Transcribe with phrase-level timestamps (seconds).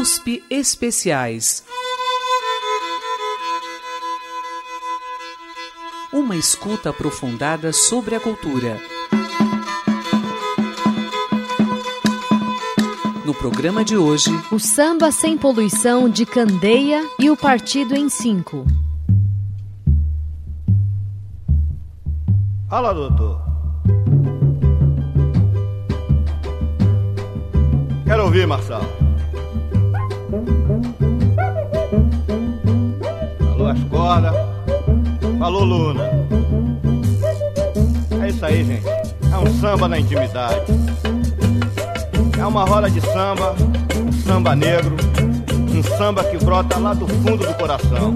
[0.00, 1.62] USP Especiais.
[6.10, 8.80] Uma escuta aprofundada sobre a cultura.
[13.26, 18.64] No programa de hoje, o samba sem poluição de Candeia e o Partido em Cinco.
[22.70, 23.42] Fala, doutor.
[28.06, 28.99] Quero ouvir, Marçal.
[34.10, 34.34] Cordas.
[35.38, 36.02] Falou Luna.
[38.20, 38.84] É isso aí, gente.
[38.88, 40.60] É um samba na intimidade.
[42.36, 43.54] É uma roda de samba,
[44.04, 44.96] um samba negro,
[45.72, 48.12] um samba que brota lá do fundo do coração.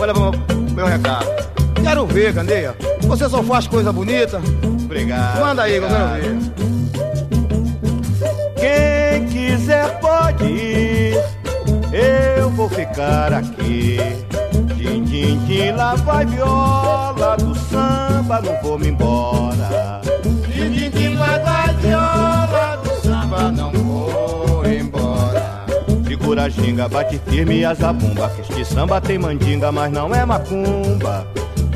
[0.00, 0.30] Levar
[0.72, 1.26] meu recado.
[1.82, 2.76] Quero ver, Candeia.
[3.08, 4.40] Você só faz coisa bonita.
[4.84, 5.40] Obrigado.
[5.40, 6.18] Manda aí, obrigado.
[6.18, 6.38] eu quero
[8.54, 9.20] ver.
[9.20, 10.93] Quem quiser pode ir.
[12.54, 13.98] Vou ficar aqui.
[14.76, 20.00] Din, din, din, lá vai viola do samba, não vou me embora.
[20.46, 25.64] Din, din, din, lá vai viola do samba, não vou embora.
[26.06, 30.24] Segura a ginga, bate firme a zabumba, que este samba tem mandinga, mas não é
[30.24, 31.26] macumba.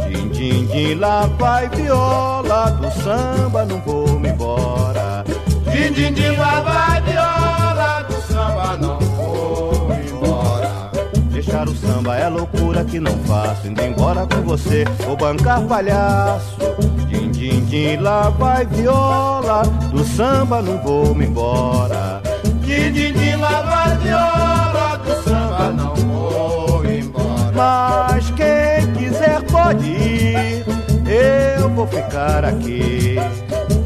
[0.09, 5.25] Din, din, din, lá vai viola do samba, não vou me embora.
[5.73, 8.98] Din, din, din, lá vai viola do samba, não.
[11.49, 16.59] Deixar o samba é loucura que não faço, indo embora com você, vou bancar palhaço.
[17.09, 22.21] Din, din, din, lá vai viola do samba, não vou me embora.
[22.61, 27.53] Din, din, din, lá vai viola do samba, não vou embora.
[27.55, 30.67] Mas quem quiser pode ir,
[31.57, 33.17] eu vou ficar aqui.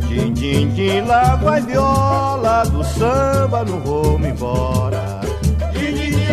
[0.08, 5.11] Din, din, din, lá vai viola do samba, não vou me embora.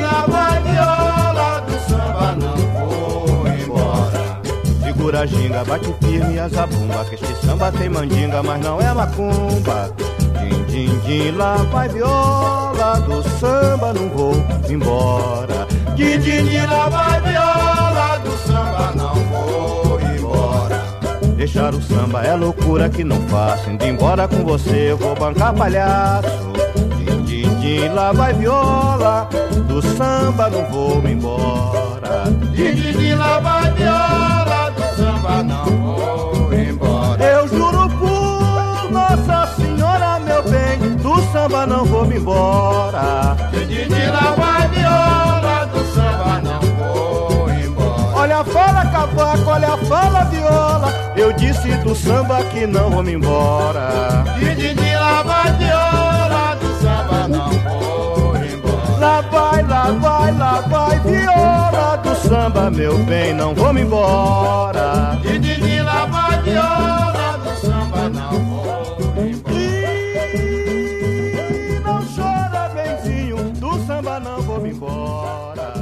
[0.02, 2.58] Lá vai viola do samba, não
[2.88, 4.42] vou embora.
[4.84, 8.94] Segura a ginga, bate firme a zabumba, que este samba tem mandinga, mas não é
[8.94, 9.92] macumba.
[10.40, 14.36] Din, din, din, lá vai viola do samba, não vou
[14.70, 15.68] embora.
[15.96, 20.82] Din, din, din, lá vai viola do samba, não vou embora.
[21.36, 23.70] Deixar o samba é loucura que não faço.
[23.70, 26.30] Indo embora com você, eu vou bancar palhaço.
[26.98, 29.28] Din, din, din, lá vai viola.
[29.70, 32.24] Do samba não vou me embora.
[33.16, 34.72] Lá vai viola.
[34.72, 37.24] Do samba não vou embora.
[37.24, 40.80] Eu juro por Nossa Senhora, meu bem.
[40.98, 43.38] Do samba não vou me embora.
[43.38, 45.66] Lá vai viola.
[45.68, 48.18] Do samba não vou embora.
[48.18, 50.94] Olha a fala, cavaco, olha a fala, viola.
[51.16, 54.26] Eu disse do samba que não vou me embora.
[54.40, 54.90] Din, din, din,
[59.80, 65.18] lá vai, lá vai, viola do samba, meu bem, não vou me embora.
[65.22, 69.60] Din, din, din, lá vai viola do samba, não vou embora.
[71.66, 75.74] E não chora, benzinho, do samba não vou me embora.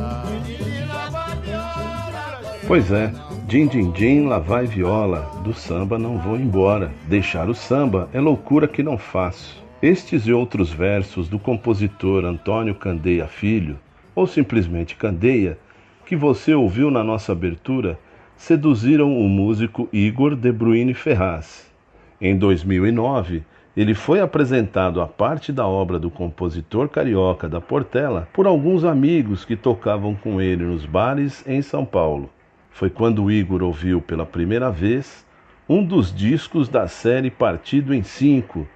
[0.88, 2.56] Lá vai viola.
[2.68, 3.12] Pois é,
[3.48, 6.92] din din din, lá vai viola, do samba não vou embora.
[7.08, 9.66] Deixar o samba é loucura que não faço.
[9.82, 13.78] Estes e outros versos do compositor Antônio Candeia Filho,
[14.18, 15.60] ou simplesmente Candeia,
[16.04, 18.00] que você ouviu na nossa abertura,
[18.36, 21.72] seduziram o músico Igor De Bruyne Ferraz.
[22.20, 23.44] Em 2009,
[23.76, 29.46] ele foi apresentado a parte da obra do compositor carioca da Portela por alguns amigos
[29.46, 32.28] que tocavam com ele nos bares em São Paulo.
[32.72, 35.24] Foi quando Igor ouviu pela primeira vez
[35.70, 38.68] um dos discos da série Partido em Cinco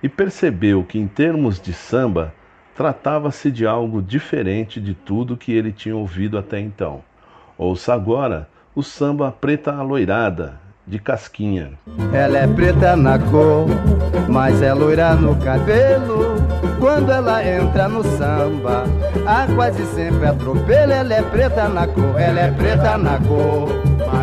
[0.00, 2.32] e percebeu que, em termos de samba,
[2.74, 7.02] tratava-se de algo diferente de tudo que ele tinha ouvido até então.
[7.56, 11.72] Ouça agora o samba Preta Aloirada, de Casquinha.
[12.12, 13.66] Ela é preta na cor,
[14.28, 16.34] mas é loira no cabelo.
[16.78, 18.84] Quando ela entra no samba,
[19.26, 20.92] há quase sempre atropelo.
[20.92, 23.68] Ela é preta na cor, ela é preta na cor,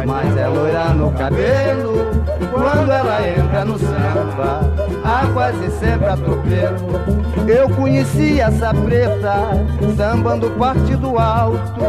[0.06, 2.12] mas é loira no cabelo.
[2.52, 4.62] Quando ela entra no samba,
[5.04, 7.22] há quase sempre atropelo.
[7.48, 11.82] Eu conheci essa preta, sambando partido alto.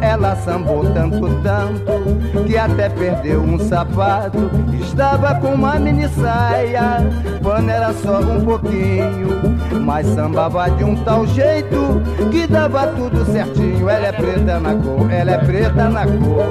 [0.00, 4.50] Ela sambou tanto, tanto, que até perdeu um sapato.
[4.80, 6.98] Estava com uma mini saia,
[7.42, 9.42] pano era só um pouquinho.
[9.80, 12.00] Mas sambava de um tal jeito
[12.30, 13.88] que dava tudo certinho.
[13.88, 16.46] Ela é preta na cor, ela é preta na cor,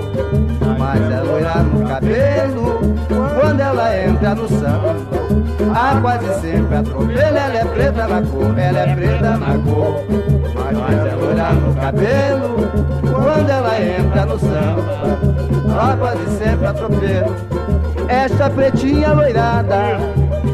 [0.81, 2.79] mas é loira no cabelo.
[3.39, 4.95] Quando ela entra no samba,
[5.73, 10.03] Ah, quase sempre atropela, ela é preta na cor, ela é preta na cor.
[10.55, 12.55] Mas ela olha no cabelo,
[13.01, 14.83] quando ela entra no samba.
[15.79, 17.35] Ah, quase sempre atropelo.
[18.07, 19.99] Esta pretinha loirada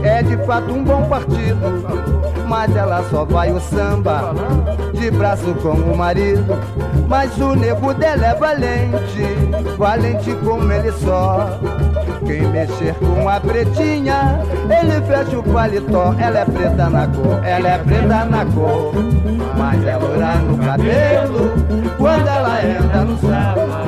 [0.04, 4.34] é de fato um bom partido mas ela só vai o samba
[4.94, 6.58] de braço com o marido.
[7.08, 9.24] Mas o nego dela é valente,
[9.78, 11.58] valente como ele só.
[12.26, 14.40] Quem mexer com a pretinha,
[14.70, 16.14] ele fecha o paletó.
[16.20, 18.94] Ela é preta na cor, ela é preta na cor.
[19.58, 21.52] Mas é loura no cabelo,
[21.98, 23.88] quando ela entra no samba.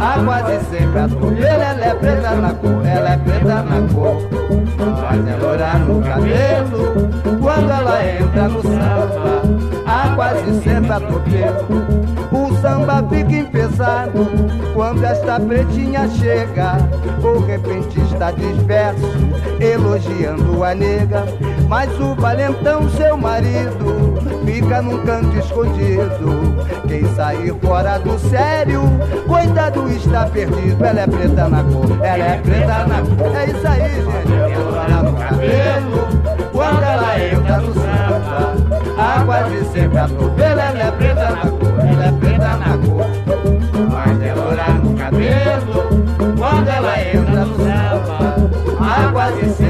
[0.00, 4.28] A quase sempre atropela, ela é preta na cor, ela é preta na cor.
[5.00, 7.10] Mas é loura no cabelo,
[7.40, 9.59] quando ela entra no samba.
[10.14, 11.66] Quase sempre atropela.
[12.32, 14.26] O samba fica empesado
[14.74, 16.76] quando esta pretinha chega.
[17.22, 19.06] O repentista disperso,
[19.60, 21.24] elogiando a nega.
[21.68, 26.56] Mas o valentão, seu marido, fica num canto escondido.
[26.88, 28.82] Quem sair fora do sério,
[29.26, 30.84] coitado está perdido.
[30.84, 33.36] Ela é preta na cor, ela é preta na cor.
[33.36, 33.79] É isso aí,
[39.90, 43.06] sempre atropela, ela é preta na cor, ela é preta na cor.
[43.90, 45.88] Mas ela no cabelo,
[46.38, 48.20] quando ela entra no samba.
[48.80, 49.69] A quase sempre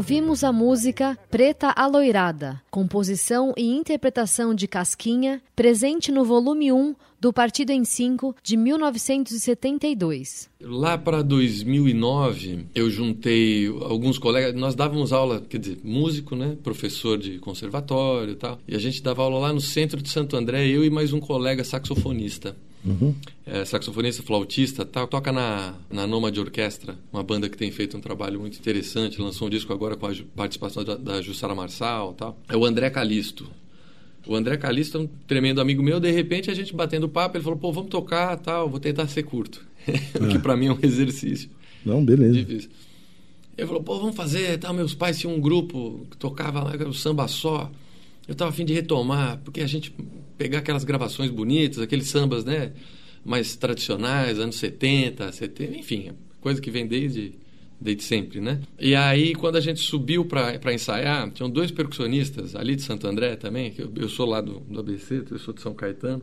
[0.00, 7.34] Ouvimos a música Preta Aloirada, composição e interpretação de Casquinha, presente no volume 1 do
[7.34, 10.48] Partido em 5 de 1972.
[10.58, 17.18] Lá para 2009, eu juntei alguns colegas, nós dávamos aula, quer dizer, músico, né, professor
[17.18, 20.66] de conservatório e tal, e a gente dava aula lá no centro de Santo André,
[20.66, 22.56] eu e mais um colega saxofonista.
[22.84, 23.14] Uhum.
[23.46, 27.96] É, saxofonista, flautista, tal, toca na, na Noma de Orquestra, uma banda que tem feito
[27.96, 32.14] um trabalho muito interessante, lançou um disco agora com a participação da, da Jussara Marçal
[32.14, 32.38] tal.
[32.48, 33.50] É o André Calisto.
[34.26, 37.44] O André Calisto é um tremendo amigo meu, de repente a gente batendo papo, ele
[37.44, 39.64] falou, pô, vamos tocar, tal, vou tentar ser curto.
[40.20, 41.50] o que para mim é um exercício.
[41.84, 42.34] Não, beleza.
[42.34, 42.70] Difícil.
[43.56, 46.94] Ele falou, pô, vamos fazer, tal, meus pais tinham um grupo que tocava lá, o
[46.94, 47.70] samba só.
[48.30, 49.92] Eu estava afim de retomar, porque a gente
[50.38, 52.70] pegar aquelas gravações bonitas, aqueles sambas, né,
[53.24, 57.32] mais tradicionais, anos 70, 70, enfim, coisa que vem desde
[57.80, 58.60] desde sempre, né?
[58.78, 63.34] E aí, quando a gente subiu para ensaiar, tinham dois percussionistas ali de Santo André
[63.34, 66.22] também, que eu, eu sou lá do, do ABC, eu sou de São Caetano.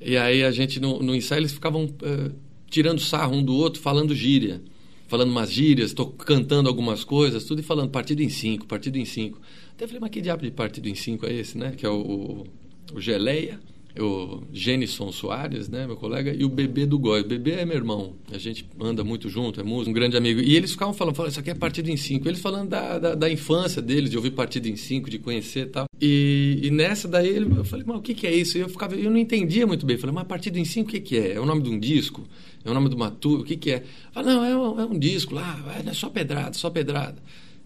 [0.00, 2.32] E aí, a gente, no, no ensaio, eles ficavam uh,
[2.70, 4.62] tirando sarro um do outro, falando gíria.
[5.08, 9.04] Falando umas gírias, tô cantando algumas coisas, tudo e falando partido em cinco, partido em
[9.04, 9.40] cinco.
[9.72, 11.72] Até falei, mas que diabo de partido em cinco é esse, né?
[11.76, 12.46] Que é o, o,
[12.94, 13.60] o Geleia,
[13.98, 17.24] o Genison Soares, né, meu colega, e o Bebê do Góis.
[17.24, 20.40] O Bebê é meu irmão, a gente anda muito junto, é músico, um grande amigo.
[20.40, 22.28] E eles ficavam falando, falando isso aqui é partido em cinco.
[22.28, 25.70] Eles falando da, da, da, infância deles, de ouvir partido em cinco, de conhecer e
[25.70, 25.86] tal.
[26.00, 28.58] E, e nessa daí eu falei, mas o que, que é isso?
[28.58, 29.96] E eu, ficava, eu não entendia muito bem.
[29.96, 31.32] Eu falei, mas partido em cinco o que, que é?
[31.34, 32.26] É o nome de um disco?
[32.64, 33.40] É o nome de uma tour?
[33.40, 33.76] O que, que é?
[33.76, 33.82] Eu
[34.12, 37.16] falei, não, é um, é um disco lá, é só pedrada, só pedrada.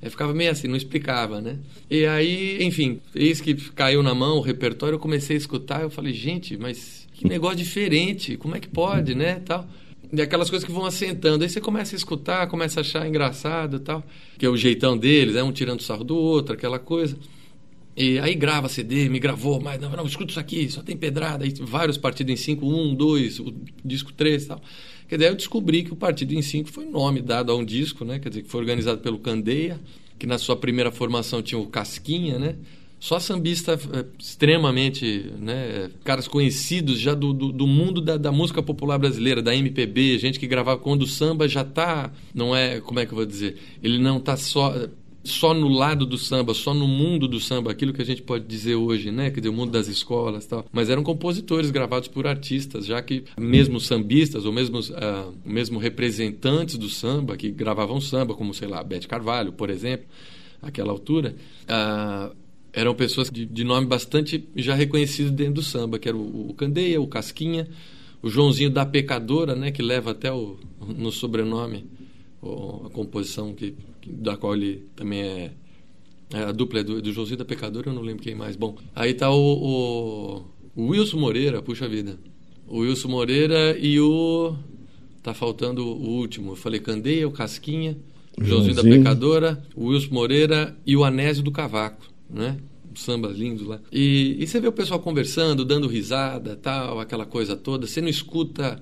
[0.03, 1.59] Eu ficava meio assim, não explicava, né?
[1.91, 5.91] E aí, enfim, eis que caiu na mão o repertório, eu comecei a escutar, eu
[5.91, 9.43] falei, gente, mas que negócio diferente, como é que pode, né?
[9.45, 9.67] Tal.
[10.13, 11.45] E aquelas coisas que vão assentando.
[11.45, 14.03] Aí você começa a escutar, começa a achar engraçado tal.
[14.39, 17.17] Que é o jeitão deles, é um tirando sarro do outro, aquela coisa.
[18.01, 21.45] E aí grava CD, me gravou, mas não, não, escuta isso aqui, só tem pedrada.
[21.45, 23.55] Aí vários partidos em 5, 1, 2, o
[23.85, 24.63] disco 3 e tal.
[25.07, 28.03] Quer dizer, eu descobri que o Partido em 5 foi nome dado a um disco,
[28.03, 28.19] né?
[28.19, 29.79] Quer dizer, que foi organizado pelo Candeia,
[30.19, 32.57] que na sua primeira formação tinha o Casquinha, né?
[32.99, 35.91] Só sambista é, extremamente, né?
[36.03, 40.41] Caras conhecidos já do, do, do mundo da, da, música popular brasileira, da MPB, gente
[40.41, 43.59] que gravava quando o samba já tá, não é, como é que eu vou dizer?
[43.83, 44.75] Ele não tá só
[45.23, 48.47] só no lado do samba, só no mundo do samba, aquilo que a gente pode
[48.47, 49.31] dizer hoje, né?
[49.31, 50.65] Quer dizer, o mundo das escolas tal.
[50.73, 56.79] Mas eram compositores gravados por artistas, já que mesmo sambistas, ou mesmo, uh, mesmo representantes
[56.79, 60.07] do samba, que gravavam samba, como, sei lá, Bete Carvalho, por exemplo,
[60.63, 62.35] àquela altura, uh,
[62.73, 66.55] eram pessoas de, de, nome bastante já reconhecido dentro do samba, que era o, o
[66.55, 67.69] Candeia, o Casquinha,
[68.23, 69.71] o Joãozinho da Pecadora, né?
[69.71, 71.85] Que leva até o, no sobrenome
[72.43, 73.75] a composição que
[74.07, 75.53] da qual ele também é,
[76.33, 78.57] é a dupla é do, do da Pecadora, eu não lembro quem mais.
[78.57, 79.37] Bom, aí tá o,
[80.77, 82.19] o, o Wilson Moreira, puxa vida.
[82.67, 84.55] O Wilson Moreira e o.
[85.23, 86.53] Tá faltando o último.
[86.53, 87.99] Eu falei Candeia, o Casquinha,
[88.39, 92.59] o Josinho da Pecadora, o Wilson Moreira e o Anésio do Cavaco, né?
[92.95, 93.81] samba lindo lá.
[93.93, 97.87] E, e, você vê o pessoal conversando, dando risada, tal, aquela coisa toda.
[97.87, 98.81] Você não escuta.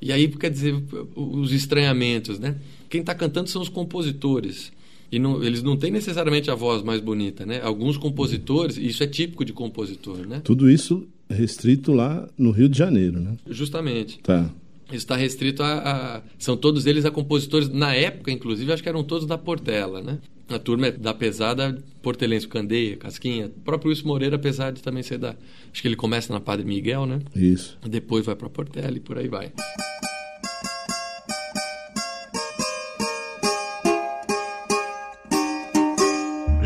[0.00, 0.74] E aí, quer dizer,
[1.14, 2.56] os estranhamentos, né?
[2.94, 4.72] Quem está cantando são os compositores.
[5.10, 7.60] E não, eles não têm necessariamente a voz mais bonita, né?
[7.60, 10.40] Alguns compositores, isso é típico de compositor, né?
[10.44, 13.36] Tudo isso restrito lá no Rio de Janeiro, né?
[13.50, 14.20] Justamente.
[14.20, 14.48] Tá.
[14.92, 19.02] Está restrito a, a, São todos eles a compositores, na época, inclusive, acho que eram
[19.02, 20.20] todos da Portela, né?
[20.48, 23.46] A turma é da pesada, Portelense, Candeia, Casquinha.
[23.46, 25.34] O próprio Wilson Moreira, apesar de também ser da.
[25.72, 27.18] Acho que ele começa na Padre Miguel, né?
[27.34, 27.76] Isso.
[27.84, 29.50] Depois vai para Portela e por aí vai.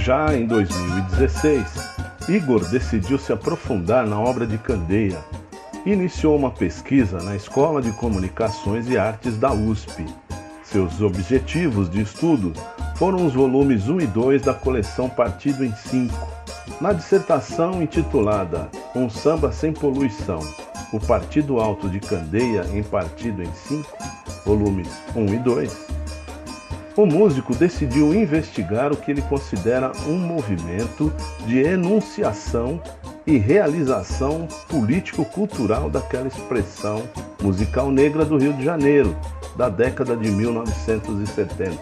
[0.08, 1.66] Já em 2016,
[2.30, 5.18] Igor decidiu se aprofundar na obra de Candeia
[5.84, 10.06] e iniciou uma pesquisa na Escola de Comunicações e Artes da USP.
[10.64, 12.54] Seus objetivos de estudo
[12.96, 16.14] foram os volumes 1 e 2 da coleção Partido em 5.
[16.80, 20.40] Na dissertação intitulada Um Samba Sem Poluição,
[20.90, 23.86] o Partido Alto de Candeia em Partido em 5,
[24.46, 25.97] volumes 1 e 2,
[26.98, 31.12] o músico decidiu investigar o que ele considera um movimento
[31.46, 32.82] de enunciação
[33.24, 37.08] e realização político-cultural daquela expressão
[37.40, 39.16] musical negra do Rio de Janeiro,
[39.56, 41.78] da década de 1970.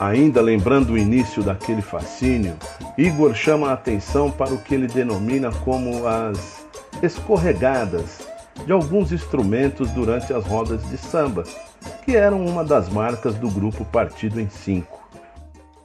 [0.00, 2.56] Ainda lembrando o início daquele fascínio,
[2.96, 6.66] Igor chama a atenção para o que ele denomina como as
[7.02, 8.20] escorregadas
[8.64, 11.44] de alguns instrumentos durante as rodas de samba,
[12.04, 15.00] que eram uma das marcas do grupo Partido em Cinco.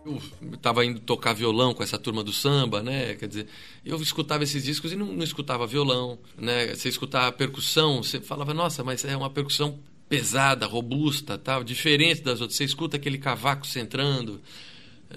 [0.05, 0.19] Eu
[0.53, 3.15] estava indo tocar violão com essa turma do samba, né?
[3.15, 3.47] Quer dizer,
[3.83, 6.75] eu escutava esses discos e não, não escutava violão, né?
[6.75, 12.39] Você escutava percussão, você falava, nossa, mas é uma percussão pesada, robusta, tal, diferente das
[12.39, 12.55] outras.
[12.55, 14.39] Você escuta aquele cavaco centrando,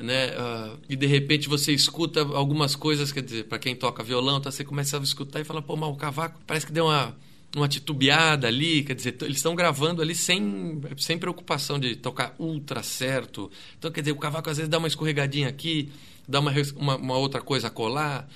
[0.01, 0.31] né?
[0.31, 4.51] Uh, e de repente você escuta algumas coisas, quer dizer, para quem toca violão, tá,
[4.51, 7.15] você começa a escutar e fala, pô, mas o cavaco parece que deu uma
[7.57, 12.83] uma titubeada ali, quer dizer, eles estão gravando ali sem, sem preocupação de tocar ultra
[12.83, 13.51] certo.
[13.79, 15.91] Então, quer dizer, o cavaco às vezes dá uma escorregadinha aqui,
[16.27, 18.29] dá uma, uma, uma outra coisa a colar.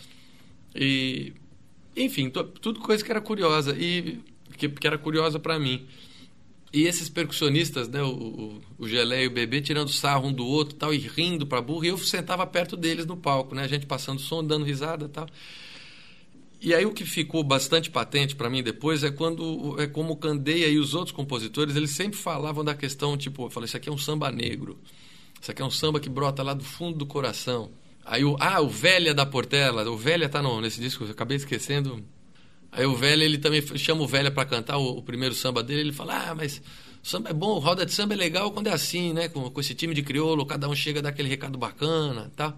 [0.75, 1.35] E,
[1.97, 4.21] enfim, tudo coisa que era curiosa e
[4.57, 5.87] que, que era curiosa para mim.
[6.73, 10.47] E esses percussionistas, né, o, o, o Gelé e o Bebê, tirando sarro um do
[10.47, 13.69] outro tal, e rindo para burro, e eu sentava perto deles no palco, né, a
[13.69, 15.26] gente passando som, dando risada tal.
[16.64, 20.69] E aí o que ficou bastante patente para mim depois é quando é como Candeia
[20.69, 23.92] e os outros compositores, eles sempre falavam da questão, tipo, eu falei, isso aqui é
[23.92, 24.78] um samba negro.
[25.40, 27.73] Isso aqui é um samba que brota lá do fundo do coração.
[28.04, 31.37] Aí o ah, o Velha da Portela, o Velha tá no, nesse disco, eu acabei
[31.37, 32.04] esquecendo.
[32.71, 35.81] Aí o Velha, ele também chama o Velha para cantar o, o, primeiro samba dele,
[35.81, 36.62] ele fala: "Ah, mas
[37.02, 39.28] samba é bom, roda de samba é legal quando é assim, né?
[39.28, 42.57] Com, com esse time de crioulo, cada um chega daquele recado bacana, tal".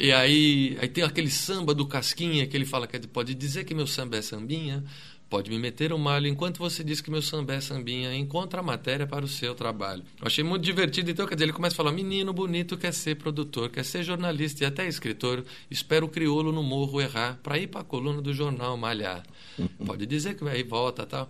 [0.00, 3.74] E aí, aí tem aquele samba do Casquinha que ele fala que pode dizer que
[3.74, 4.84] meu samba é sambinha,
[5.28, 8.62] pode me meter o malho enquanto você diz que meu samba é sambinha, encontra a
[8.62, 10.04] matéria para o seu trabalho.
[10.20, 13.16] Eu achei muito divertido, então, quer dizer, ele começa a falar: menino bonito quer ser
[13.16, 17.66] produtor, quer ser jornalista e até escritor, espera o crioulo no morro errar para ir
[17.66, 19.24] para a coluna do jornal malhar.
[19.84, 21.28] Pode dizer que vai e volta tal.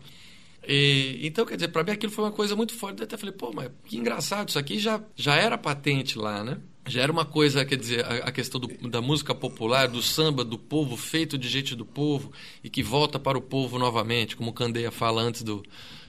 [0.68, 2.98] E, então, quer dizer, para mim aquilo foi uma coisa muito forte.
[2.98, 6.58] Eu até falei, pô, mas que engraçado, isso aqui já, já era patente lá, né?
[6.88, 10.59] Já era uma coisa, quer dizer, a, questão do, da música popular, do samba, do
[10.59, 12.33] povo, feito de gente do povo
[12.64, 15.62] e que volta para o povo novamente, como Candeia fala antes do,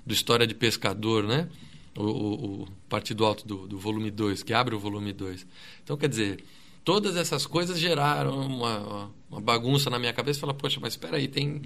[0.06, 1.50] do História de Pescador, né?
[1.98, 5.46] O, o, o Partido Alto do, do volume 2, que abre o volume 2.
[5.84, 6.44] Então, quer dizer,
[6.84, 11.28] todas essas coisas geraram uma, uma bagunça na minha cabeça falar, poxa, mas espera aí,
[11.28, 11.62] tem,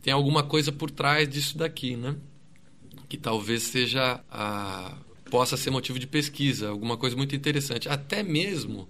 [0.00, 2.16] tem alguma coisa por trás disso daqui, né?
[3.08, 4.96] Que talvez seja a
[5.32, 7.88] possa ser motivo de pesquisa, alguma coisa muito interessante.
[7.88, 8.86] Até mesmo,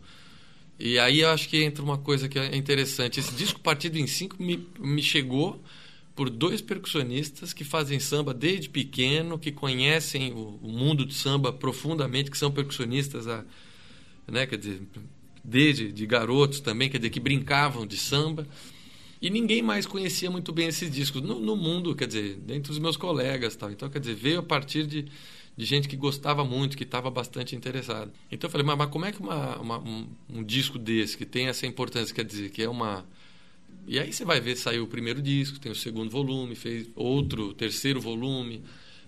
[0.76, 3.20] e aí eu acho que entra uma coisa que é interessante.
[3.20, 5.62] Esse disco Partido em Cinco me, me chegou
[6.16, 11.52] por dois percussionistas que fazem samba desde pequeno, que conhecem o, o mundo do samba
[11.52, 13.44] profundamente, que são percussionistas, a,
[14.26, 14.82] né, quer dizer,
[15.44, 18.48] desde de garotos também, quer dizer, que brincavam de samba.
[19.22, 22.78] E ninguém mais conhecia muito bem esses discos no, no mundo, quer dizer, dentre os
[22.78, 23.56] meus colegas.
[23.56, 23.70] Tal.
[23.70, 25.06] Então, quer dizer, veio a partir de
[25.56, 28.12] de gente que gostava muito, que estava bastante interessada.
[28.30, 31.26] Então eu falei, mas, mas como é que uma, uma, um, um, disco desse, que
[31.26, 33.06] tem essa importância, quer dizer, que é uma.
[33.86, 37.52] E aí você vai ver, saiu o primeiro disco, tem o segundo volume, fez outro,
[37.52, 38.62] terceiro volume,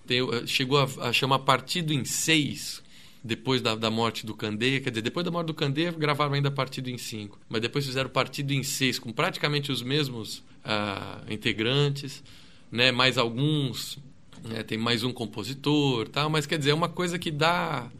[0.06, 2.82] tem, eh, chegou a, a chamar Partido em Seis,
[3.24, 6.50] depois da, da, morte do Candeia, quer dizer, depois da morte do Candeia gravaram ainda
[6.50, 12.22] Partido em Cinco, mas depois fizeram Partido em Seis, com praticamente os mesmos uh, integrantes,
[12.70, 13.98] né, mais alguns
[14.44, 14.62] né?
[14.62, 17.90] tem mais um compositor, tal, mas quer dizer, é uma coisa que dá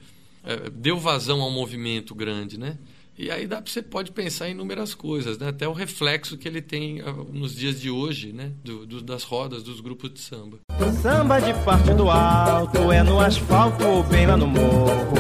[0.45, 2.77] é, deu vazão ao movimento grande, né?
[3.17, 5.49] E aí dá, você pode pensar em inúmeras coisas, né?
[5.49, 8.51] até o reflexo que ele tem ah, nos dias de hoje, né?
[8.65, 10.59] Do, do, das rodas dos grupos de samba.
[11.01, 15.15] Samba de parte do alto é no asfalto ou bem lá no morro.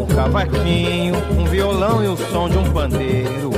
[0.00, 3.50] Um cavaquinho, um violão e o som de um pandeiro.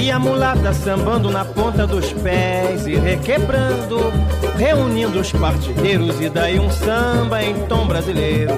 [0.00, 3.98] E a mulata sambando na ponta dos pés e requebrando,
[4.56, 8.54] reunindo os partideiros e daí um samba em tom brasileiro.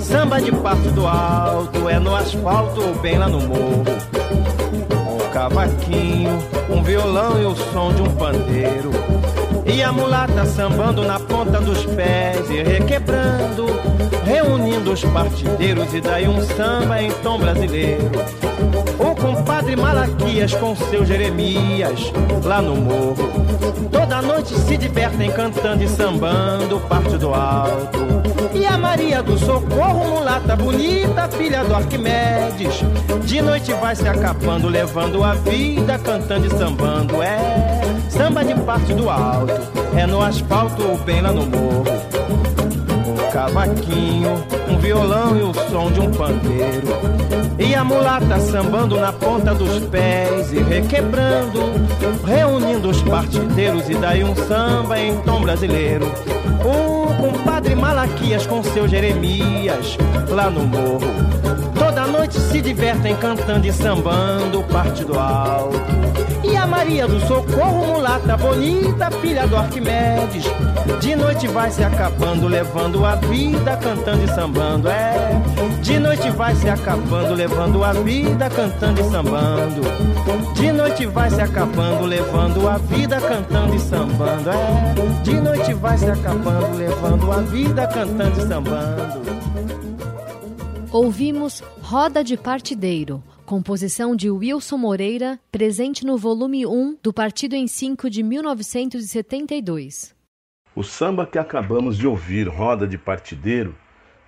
[0.00, 3.84] Samba de passo do alto, é no asfalto ou bem lá no morro.
[4.92, 6.38] Um cavaquinho,
[6.70, 8.90] um violão e o som de um pandeiro.
[9.66, 13.66] E a mulata sambando na ponta dos pés e requebrando,
[14.24, 18.10] reunindo os partideiros e daí um samba em tom brasileiro.
[18.98, 22.12] O compadre Malaquias com seu Jeremias
[22.44, 23.28] lá no morro.
[23.90, 27.98] Toda noite se divertem cantando e sambando parte do alto.
[28.54, 32.82] E a Maria do Socorro, mulata bonita, filha do Arquimedes.
[33.24, 37.22] De noite vai se acabando, levando a vida, cantando e sambando.
[37.22, 37.76] É
[38.08, 39.55] samba de parte do alto,
[39.96, 41.84] é no asfalto ou bem lá no morro.
[43.06, 46.88] Um cavaquinho, um violão e o som de um pandeiro.
[47.58, 51.60] E a mulata sambando na ponta dos pés e requebrando,
[52.24, 56.06] reunindo os partideiros e daí um samba em tom brasileiro.
[56.64, 59.96] O compadre Malaquias com seu Jeremias
[60.28, 61.36] lá no morro.
[61.78, 65.80] Toda noite se divertem cantando e sambando parte do alto.
[66.66, 70.44] Maria do Socorro, mulata bonita, filha do Arquimedes.
[71.00, 74.88] De noite vai se acabando, levando a vida, cantando e sambando.
[74.88, 75.42] É,
[75.82, 79.80] de noite vai se acabando, levando a vida, cantando e sambando.
[80.54, 84.50] De noite vai se acabando, levando a vida, cantando e sambando.
[84.50, 89.26] É, de noite vai se acabando, levando a vida, cantando e sambando.
[90.92, 97.66] Ouvimos Roda de Partideiro, composição de Wilson Moreira, presente no volume 1 do Partido em
[97.66, 100.14] 5 de 1972.
[100.74, 103.74] O samba que acabamos de ouvir, Roda de Partideiro,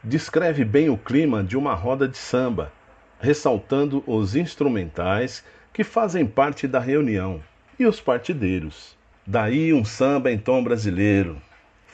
[0.03, 2.73] descreve bem o clima de uma roda de samba,
[3.21, 7.43] ressaltando os instrumentais que fazem parte da reunião
[7.79, 8.97] e os partideiros.
[9.27, 11.37] Daí um samba em tom brasileiro,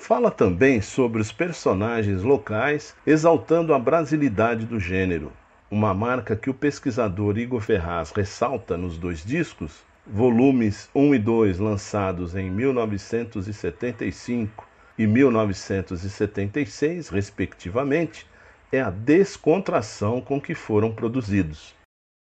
[0.07, 5.33] Fala também sobre os personagens locais, exaltando a brasilidade do gênero,
[5.75, 11.59] uma marca que o pesquisador Igor Ferraz ressalta nos dois discos, volumes 1 e 2
[11.59, 18.25] lançados em 1975 e 1976, respectivamente,
[18.71, 21.75] é a descontração com que foram produzidos.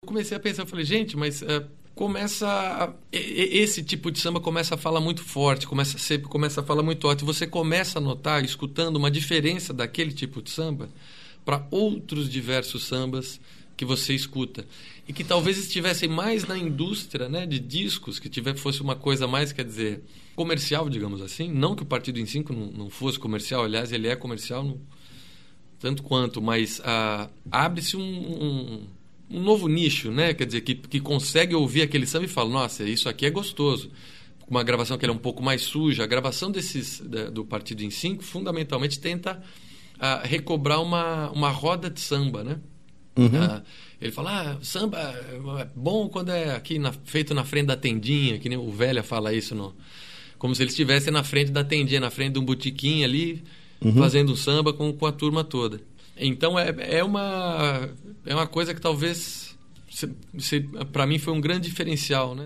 [0.04, 1.64] Eu comecei a pensar, falei, gente, mas uh,
[1.94, 6.82] começa esse tipo de samba começa a falar muito forte, começa a começa a falar
[6.82, 10.90] muito alto, você começa a notar, escutando uma diferença daquele tipo de samba
[11.46, 13.40] para outros diversos sambas
[13.76, 14.66] que você escuta
[15.08, 19.28] e que talvez estivessem mais na indústria, né, de discos, que tiver fosse uma coisa
[19.28, 20.04] mais, quer dizer,
[20.36, 24.08] comercial, digamos assim, não que o Partido em Cinco não, não fosse comercial, aliás, ele
[24.08, 24.78] é comercial
[25.80, 28.88] tanto quanto, mas ah, abre-se um, um
[29.34, 30.34] um novo nicho, né?
[30.34, 33.90] Quer dizer, que, que consegue ouvir aquele samba e fala, nossa, isso aqui é gostoso.
[34.48, 36.04] Uma gravação que é um pouco mais suja.
[36.04, 37.00] A gravação desses
[37.32, 39.42] do Partido em Cinco, fundamentalmente, tenta
[39.96, 42.60] uh, recobrar uma, uma roda de samba, né?
[43.16, 43.28] Uhum.
[43.28, 43.62] Uh,
[44.02, 45.00] ele fala, ah, samba
[45.60, 49.02] é bom quando é aqui na, feito na frente da tendinha, que nem o velha
[49.02, 49.74] fala isso, no,
[50.38, 53.44] como se eles estivessem na frente da tendinha, na frente de um botiquim ali,
[53.82, 53.94] uhum.
[53.94, 55.80] fazendo samba com, com a turma toda.
[56.18, 57.90] Então é, é, uma,
[58.26, 59.56] é uma coisa que talvez
[60.92, 62.46] para mim foi um grande diferencial, né?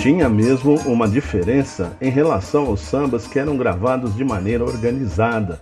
[0.00, 5.60] Tinha mesmo uma diferença em relação aos sambas que eram gravados de maneira organizada,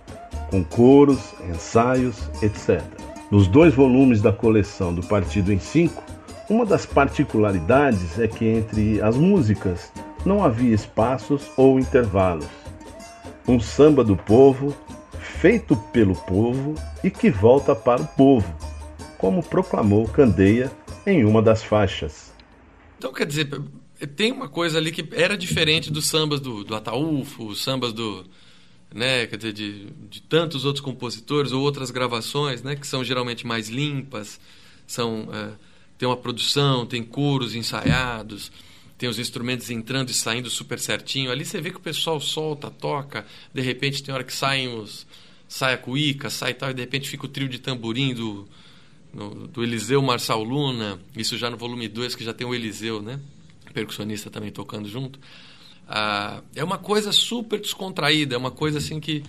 [0.49, 2.81] com coros, ensaios, etc.
[3.29, 6.01] Nos dois volumes da coleção do Partido em Cinco,
[6.49, 9.91] uma das particularidades é que entre as músicas
[10.25, 12.47] não havia espaços ou intervalos.
[13.45, 14.73] Um samba do povo,
[15.19, 18.55] feito pelo povo e que volta para o povo,
[19.17, 20.71] como proclamou Candeia
[21.05, 22.31] em uma das faixas.
[22.97, 23.49] Então, quer dizer,
[24.07, 28.25] tem uma coisa ali que era diferente dos sambas do, do Ataúfo, os sambas do.
[28.93, 33.45] Né, quer dizer, de, de tantos outros compositores ou outras gravações, né, que são geralmente
[33.45, 34.39] mais limpas,
[34.87, 35.29] são.
[35.31, 35.51] É,
[35.97, 38.51] tem uma produção, tem coros ensaiados,
[38.97, 41.29] tem os instrumentos entrando e saindo super certinho.
[41.29, 45.05] Ali você vê que o pessoal solta, toca, de repente tem hora que saem os
[45.49, 48.47] sai a cuíca, sai tal, e de repente fica o trio de tamborim do,
[49.11, 53.01] no, do Eliseu Marçal Luna, isso já no volume 2, que já tem o Eliseu,
[53.01, 53.19] né?
[53.79, 55.19] Percussionista também tocando junto.
[55.87, 59.23] Ah, é uma coisa super descontraída, é uma coisa assim que,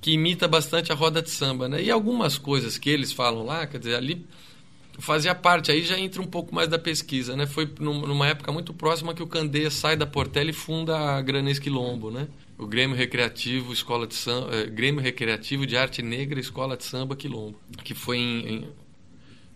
[0.00, 1.82] que imita bastante a roda de samba, né?
[1.82, 4.26] E algumas coisas que eles falam lá, quer dizer, ali
[4.98, 7.46] fazia parte, aí já entra um pouco mais da pesquisa, né?
[7.46, 11.58] Foi numa época muito próxima que o Candeia sai da Portela e funda a Granês
[11.58, 12.28] Quilombo, né?
[12.58, 17.16] O Grêmio Recreativo, Escola de Samba, eh, Grêmio Recreativo de Arte Negra, Escola de Samba
[17.16, 18.64] Quilombo, que foi em,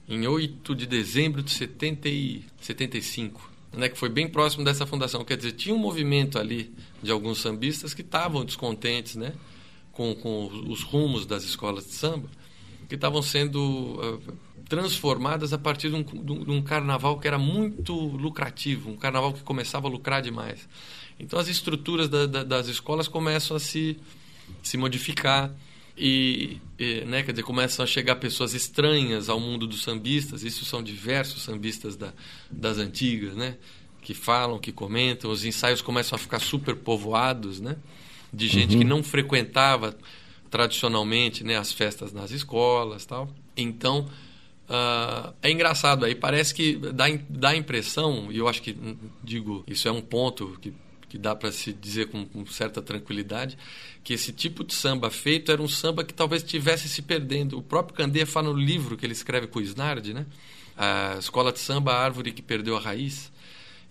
[0.09, 3.89] em, em 8 de dezembro de 70 e 75, né?
[3.89, 5.25] Que foi bem próximo dessa fundação.
[5.25, 9.33] Quer dizer, tinha um movimento ali de alguns sambistas que estavam descontentes, né?
[9.93, 12.29] Com, com os rumos das escolas de samba,
[12.89, 14.21] que estavam sendo uh,
[14.69, 19.43] transformadas a partir de um, de um, carnaval que era muito lucrativo, um carnaval que
[19.43, 20.69] começava a lucrar demais.
[21.19, 23.97] Então as estruturas da, da, das escolas começam a se,
[24.63, 25.55] se modificar
[25.97, 30.43] e, e, né, quer dizer, começam a chegar pessoas estranhas ao mundo dos sambistas.
[30.43, 32.13] Isso são diversos sambistas da,
[32.51, 33.57] das antigas, né,
[34.03, 35.31] que falam, que comentam.
[35.31, 37.77] Os ensaios começam a ficar super povoados, né,
[38.33, 38.81] de gente uhum.
[38.81, 39.97] que não frequentava
[40.51, 43.29] tradicionalmente, né, as festas nas escolas, tal.
[43.57, 44.09] Então
[44.65, 48.75] Uh, é engraçado aí, parece que dá, dá a impressão, e eu acho que,
[49.23, 50.73] digo, isso é um ponto que,
[51.15, 53.57] que dá para se dizer com, com, certa tranquilidade,
[54.03, 57.57] que esse tipo de samba feito era um samba que talvez estivesse se perdendo.
[57.57, 60.27] O próprio Candeia fala no livro que ele escreve com o Snardi, né?
[60.77, 63.31] A Escola de Samba, a Árvore que Perdeu a Raiz.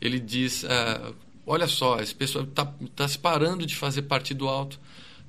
[0.02, 1.16] Ele diz: uh,
[1.48, 4.78] olha só, esse pessoal está tá se parando de fazer partido alto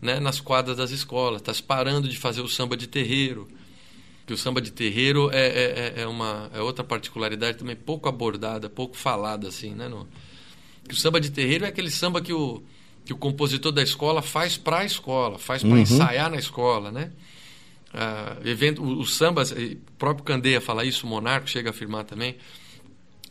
[0.03, 3.47] né, nas quadras das escolas, está se parando de fazer o samba de terreiro
[4.27, 8.09] que o samba de terreiro é, é, é, é, uma é outra particularidade também pouco
[8.09, 9.87] abordada, pouco falada assim, né?
[9.87, 10.09] No,
[10.89, 12.63] que o samba de terreiro é aquele samba que o,
[13.05, 15.79] que o compositor da escola faz para a escola, faz para uhum.
[15.79, 17.11] ensaiar na escola, né?
[17.93, 22.37] Ah, evento, os sambas, o próprio Candeia fala isso, o Monarco chega a afirmar também,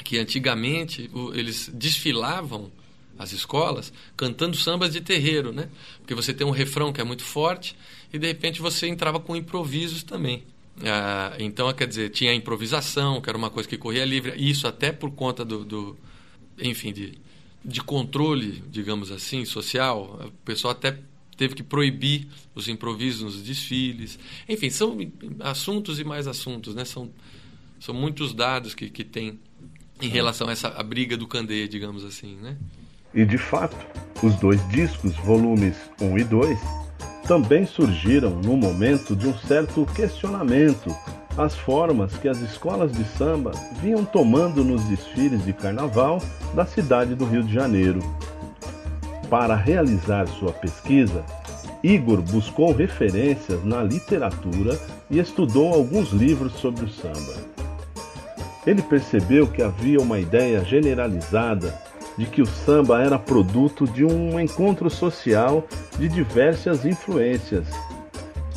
[0.03, 2.71] que antigamente o, eles desfilavam
[3.17, 5.69] as escolas cantando sambas de terreiro, né?
[5.99, 7.75] Porque você tem um refrão que é muito forte
[8.11, 10.43] e de repente você entrava com improvisos também.
[10.83, 14.33] Ah, então, quer dizer, tinha a improvisação, que era uma coisa que corria livre.
[14.37, 15.97] Isso até por conta do, do
[16.57, 17.17] enfim, de,
[17.63, 20.19] de controle, digamos assim, social.
[20.25, 20.97] O pessoal até
[21.37, 24.19] teve que proibir os improvisos nos desfiles.
[24.47, 24.97] Enfim, são
[25.39, 26.85] assuntos e mais assuntos, né?
[26.85, 27.09] São,
[27.79, 29.39] são muitos dados que, que tem
[30.01, 32.57] em relação a essa a briga do Candeia, digamos assim, né?
[33.13, 33.77] E de fato,
[34.23, 36.59] os dois discos, volumes 1 e 2,
[37.27, 40.89] também surgiram no momento de um certo questionamento
[41.37, 46.21] às formas que as escolas de samba vinham tomando nos desfiles de carnaval
[46.53, 47.99] da cidade do Rio de Janeiro.
[49.29, 51.23] Para realizar sua pesquisa,
[51.83, 57.33] Igor buscou referências na literatura e estudou alguns livros sobre o samba.
[58.65, 61.73] Ele percebeu que havia uma ideia generalizada
[62.17, 65.67] de que o samba era produto de um encontro social
[65.97, 67.67] de diversas influências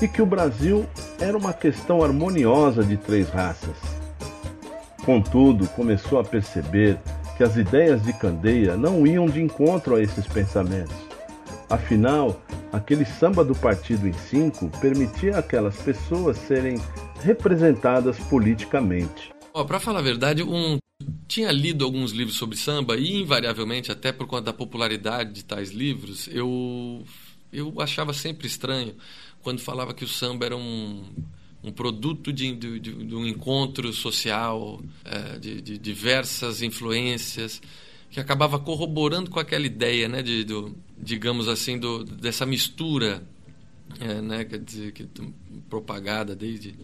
[0.01, 0.87] e que o Brasil
[1.19, 3.77] era uma questão harmoniosa de três raças.
[5.05, 6.99] Contudo, começou a perceber
[7.37, 10.97] que as ideias de Candeia não iam de encontro a esses pensamentos.
[11.69, 12.41] Afinal,
[12.73, 16.81] aquele samba do Partido em Cinco permitia aquelas pessoas serem
[17.23, 19.33] representadas politicamente.
[19.53, 20.79] Oh, Para falar a verdade, um
[21.27, 25.71] tinha lido alguns livros sobre samba e, invariavelmente, até por conta da popularidade de tais
[25.71, 27.05] livros, eu,
[27.53, 28.95] eu achava sempre estranho
[29.47, 31.05] quando falava que o samba era um,
[31.63, 37.63] um produto de, de, de um encontro social, é, de, de, diversas influências,
[38.11, 43.23] que acabava corroborando com aquela ideia, né, de, do, digamos assim, do, dessa mistura,
[44.01, 45.09] é, né, quer dizer, que,
[45.71, 46.75] propagada desde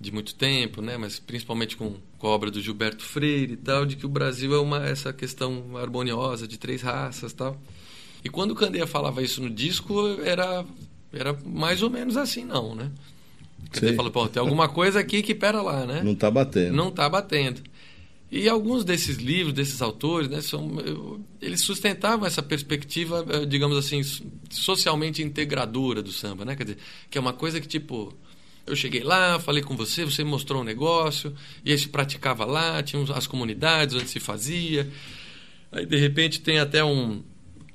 [0.00, 3.86] de muito tempo, né, mas principalmente com, com, a obra do Gilberto Freire e tal,
[3.86, 7.56] de que o Brasil é uma essa questão harmoniosa de três raças, tal.
[8.24, 10.66] E quando o Candeia falava isso no disco, era
[11.12, 12.90] era mais ou menos assim, não, né?
[13.70, 16.02] Candeia falou, pô, tem alguma coisa aqui que pera lá, né?
[16.02, 16.76] Não está batendo.
[16.76, 17.62] Não está batendo.
[18.30, 24.00] E alguns desses livros, desses autores, né, são, eles sustentavam essa perspectiva, eh, digamos assim,
[24.50, 26.56] socialmente integradora do samba, né?
[26.56, 26.78] Quer dizer,
[27.10, 28.14] que é uma coisa que tipo
[28.66, 32.44] eu cheguei lá, falei com você, você me mostrou um negócio, e aí se praticava
[32.44, 34.88] lá, tinha as comunidades onde se fazia.
[35.70, 37.22] Aí, de repente, tem até um.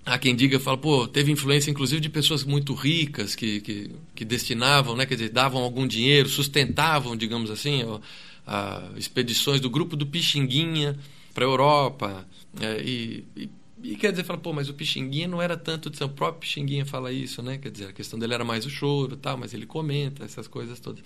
[0.08, 4.24] Há quem diga, fala, pô, teve influência inclusive de pessoas muito ricas que, que, que
[4.24, 8.00] destinavam, né, quer dizer, davam algum dinheiro, sustentavam, digamos assim, ó,
[8.48, 10.98] a, expedições do grupo do Pixinguinha
[11.34, 12.26] para a Europa.
[12.62, 13.50] É, e, e
[13.84, 16.84] e quer dizer, fala, pô, mas o Pixinguinha não era tanto de O próprio Pixinguinha
[16.84, 17.60] fala isso, né?
[17.60, 20.80] Quer dizer, a questão dele era mais o choro tal, mas ele comenta essas coisas
[20.80, 21.04] todas.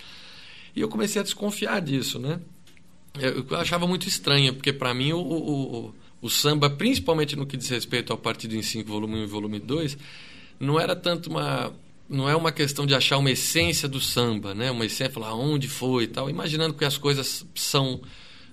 [0.73, 2.39] E eu comecei a desconfiar disso, né?
[3.19, 7.45] Eu, eu achava muito estranho, porque para mim o, o, o, o, samba, principalmente no
[7.45, 9.97] que diz respeito ao Partido em 5, volume 1 e volume 2,
[10.59, 11.73] não era tanto uma
[12.07, 14.69] não é uma questão de achar uma essência do samba, né?
[14.69, 18.01] Uma essência, falar onde foi e tal, imaginando que as coisas são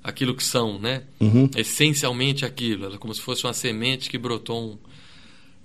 [0.02, 1.02] aquilo que são, né?
[1.18, 1.50] Uhum.
[1.56, 4.78] Essencialmente aquilo, como se fosse uma semente que brotou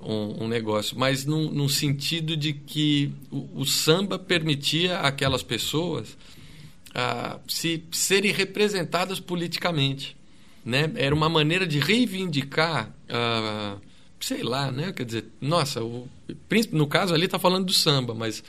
[0.02, 5.44] um, um, um negócio, mas num, num, sentido de que o, o, samba permitia aquelas
[5.44, 6.18] pessoas
[6.94, 10.18] ah, se serem representadas politicamente,
[10.64, 10.92] né?
[10.96, 13.78] Era uma maneira de reivindicar ah,
[14.24, 14.94] sei lá, né?
[14.94, 16.08] Quer dizer, nossa, o
[16.72, 18.42] no caso ali está falando do samba, mas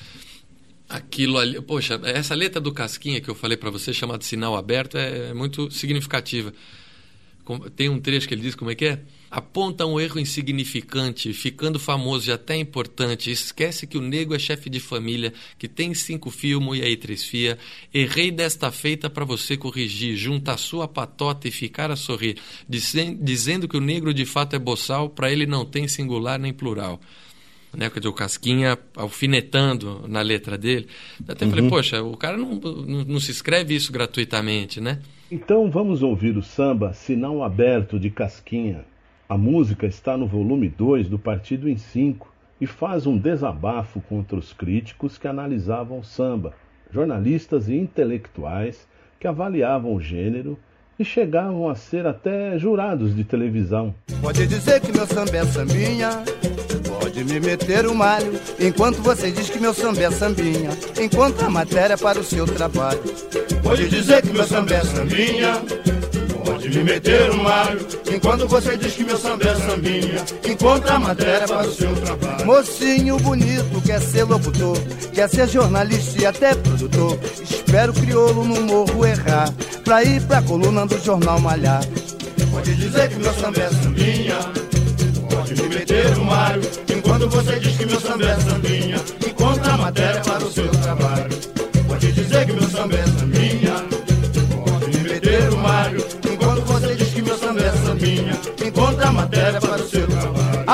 [0.88, 4.96] aquilo ali, poxa, essa letra do Casquinha que eu falei para você, chamada Sinal Aberto,
[4.96, 6.52] é, é muito significativa.
[7.76, 9.00] Tem um trecho que ele diz como é que é?
[9.34, 13.32] aponta um erro insignificante, ficando famoso e até importante.
[13.32, 16.44] Esquece que o nego é chefe de família, que tem cinco filhos
[16.78, 17.58] e aí três fia.
[17.92, 22.36] Errei desta feita para você corrigir, junta a sua patota e ficar a sorrir,
[22.68, 27.00] dizendo que o negro de fato é boçal, para ele não tem singular nem plural.
[27.76, 30.86] Né, quer dizer, o Casquinha alfinetando na letra dele.
[31.26, 31.50] Até uhum.
[31.50, 35.00] falei, poxa, o cara não, não, não se escreve isso gratuitamente, né?
[35.32, 38.84] Então vamos ouvir o samba Sinal Aberto de Casquinha.
[39.26, 44.36] A música está no volume 2 do Partido em 5 e faz um desabafo contra
[44.36, 46.52] os críticos que analisavam o samba,
[46.90, 48.86] jornalistas e intelectuais
[49.18, 50.58] que avaliavam o gênero
[50.98, 53.94] e chegavam a ser até jurados de televisão.
[54.20, 56.10] Pode dizer que meu samba é sambinha,
[57.00, 61.50] pode me meter o malho, enquanto você diz que meu samba é sambinha, enquanto a
[61.50, 63.02] matéria para o seu trabalho.
[63.62, 65.62] Pode dizer que meu samba é sambinha,
[66.44, 70.24] Pode me meter no malho, enquanto você diz que meu samba é sambinha.
[70.46, 72.46] Encontra a matéria para o seu trabalho.
[72.46, 74.78] Mocinho bonito, quer ser locutor,
[75.12, 77.18] quer ser jornalista e até produtor.
[77.42, 79.50] Espero crioulo no morro errar,
[79.84, 81.82] pra ir pra coluna do jornal malhar.
[82.50, 84.38] Pode dizer que meu samba é sambinha.
[85.30, 88.96] Pode me meter no malho, enquanto você diz que meu samba é sambinha.
[89.26, 90.83] Encontra a matéria para o seu trabalho.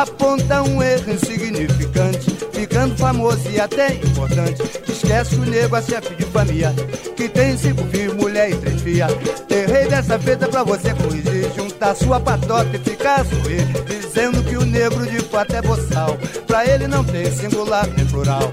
[0.01, 4.63] Aponta um erro insignificante, ficando famoso e até importante.
[4.89, 6.75] Esquece que o nego é chefe de família,
[7.15, 9.13] que tem cinco filhos, mulher e três filhas.
[9.51, 14.65] Errei dessa feita pra você corrigir, juntar sua patota e ficar sorrir, dizendo que o
[14.65, 16.17] negro de fato é boçal.
[16.47, 18.51] Pra ele não tem singular nem plural.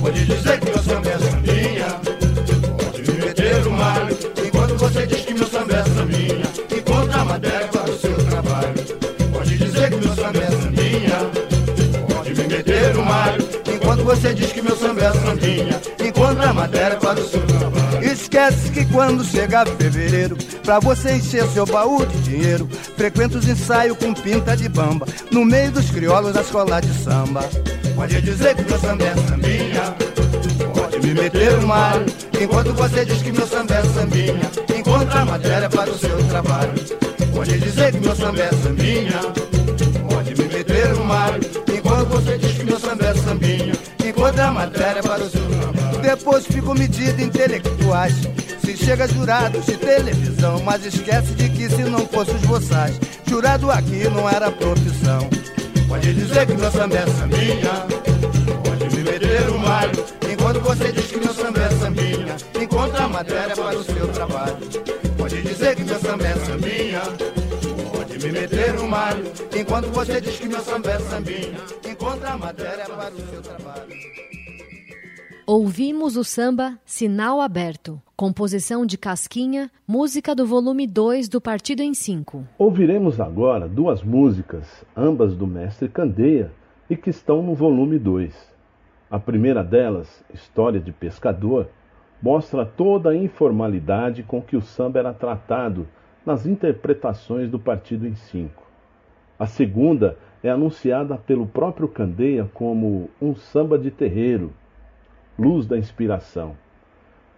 [0.00, 2.00] Pode dizer que samba é sambinha,
[2.82, 4.08] pode me meter o mar,
[14.20, 17.40] você diz que meu samba é sambinha, encontra a matéria para o seu.
[18.02, 23.96] Esquece que quando chega fevereiro, pra você encher seu baú de dinheiro, frequenta os ensaios
[23.96, 27.48] com pinta de bamba, no meio dos criolos da escola de samba.
[27.96, 29.94] Pode dizer que meu samba é sambinha,
[30.74, 32.04] pode me meter no mar,
[32.38, 36.74] enquanto você diz que meu samba é sambinha, encontra a matéria para o seu trabalho.
[37.34, 39.20] Pode dizer que meu samba é sambinha,
[40.10, 41.38] pode me meter no mar,
[41.74, 43.69] enquanto você diz que meu samba é sambinha,
[44.20, 45.98] encontra a matéria para o trabalho.
[46.02, 48.14] Depois ficam medidas intelectuais,
[48.62, 53.70] se chega jurados de televisão, mas esquece de que se não fosse os boçais, jurado
[53.70, 55.26] aqui não era profissão.
[55.88, 57.72] Pode dizer que meu samba é sambinha,
[58.62, 59.88] pode me meter no mar,
[60.30, 64.58] enquanto você diz que meu samba é sambinha, encontra a matéria para o seu trabalho.
[65.16, 67.00] Pode dizer que meu samba é sambinha,
[67.90, 69.16] pode me meter no mar,
[69.58, 73.92] enquanto você diz que meu samba é sambinha, encontra a matéria para o seu trabalho.
[75.46, 81.92] Ouvimos o samba Sinal Aberto, composição de Casquinha, música do volume 2 do Partido em
[81.92, 82.42] 5.
[82.56, 86.50] Ouviremos agora duas músicas, ambas do mestre Candeia,
[86.88, 88.34] e que estão no volume 2.
[89.10, 91.68] A primeira delas, História de Pescador,
[92.22, 95.86] mostra toda a informalidade com que o samba era tratado
[96.24, 98.62] nas interpretações do Partido em Cinco.
[99.38, 104.52] A segunda é anunciada pelo próprio Candeia como um samba de terreiro,
[105.38, 106.56] luz da inspiração.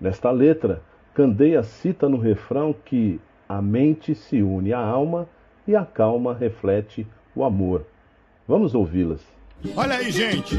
[0.00, 0.82] Nesta letra,
[1.14, 5.28] Candeia cita no refrão que a mente se une à alma
[5.66, 7.84] e a calma reflete o amor.
[8.48, 9.20] Vamos ouvi-las.
[9.76, 10.56] Olha aí, gente.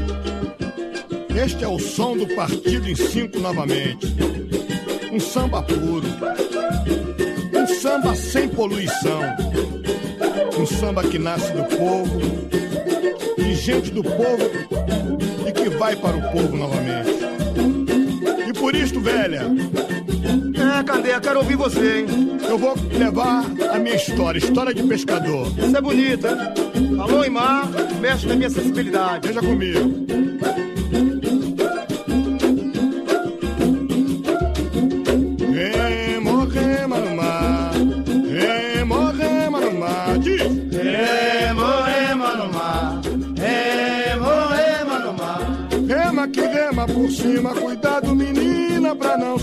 [1.34, 4.06] Este é o som do Partido em Cinco novamente.
[5.12, 6.06] Um samba puro.
[7.52, 9.20] Um samba sem poluição.
[10.58, 12.20] Um samba que nasce do povo,
[13.36, 14.50] de gente do povo
[15.46, 17.10] e que vai para o povo novamente.
[18.48, 19.42] E por isto, velha.
[20.80, 22.06] É, Candeia, quero ouvir você, hein?
[22.48, 25.48] Eu vou levar a minha história, história de pescador.
[25.58, 27.00] Isso é bonita, hein?
[27.00, 27.68] Alô, Imar,
[28.00, 29.28] mexe na minha sensibilidade.
[29.28, 30.04] Veja comigo.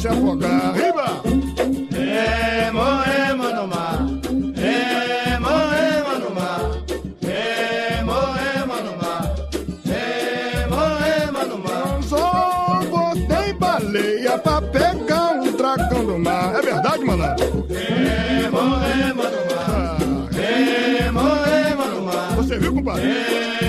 [0.07, 0.73] Afogar.
[0.75, 1.21] Riba!
[1.91, 3.97] Remo, remo no mar.
[4.55, 6.61] Remo, remo no mar.
[7.21, 9.35] Remo, remo no mar.
[9.85, 11.83] Remo, remo no mar.
[11.97, 16.55] Anzol, tem baleia pra pegar um dragão do mar.
[16.55, 17.67] É verdade, malandro?
[17.69, 19.97] Remo, remo no mar.
[20.31, 22.35] Remo, remo no mar.
[22.37, 23.03] Você viu, compadre?
[23.07, 23.60] Remo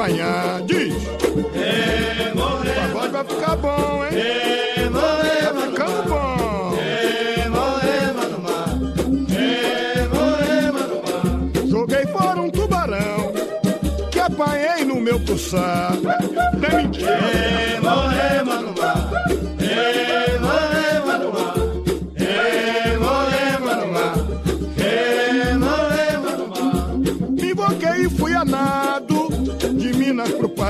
[0.00, 0.62] acompanhar.
[0.62, 0.94] Diz!
[1.52, 4.10] Remo, O pagode vai ficar bom, hein?
[4.92, 6.74] Tá remo no ficando bom.
[6.76, 8.68] Remo no mar.
[9.28, 11.68] Remo no mar.
[11.68, 13.32] Joguei fora um tubarão
[14.10, 15.92] que apanhei no meu pulsar.
[16.02, 17.18] Não é mentira.
[17.18, 19.10] Remo, remo no mar.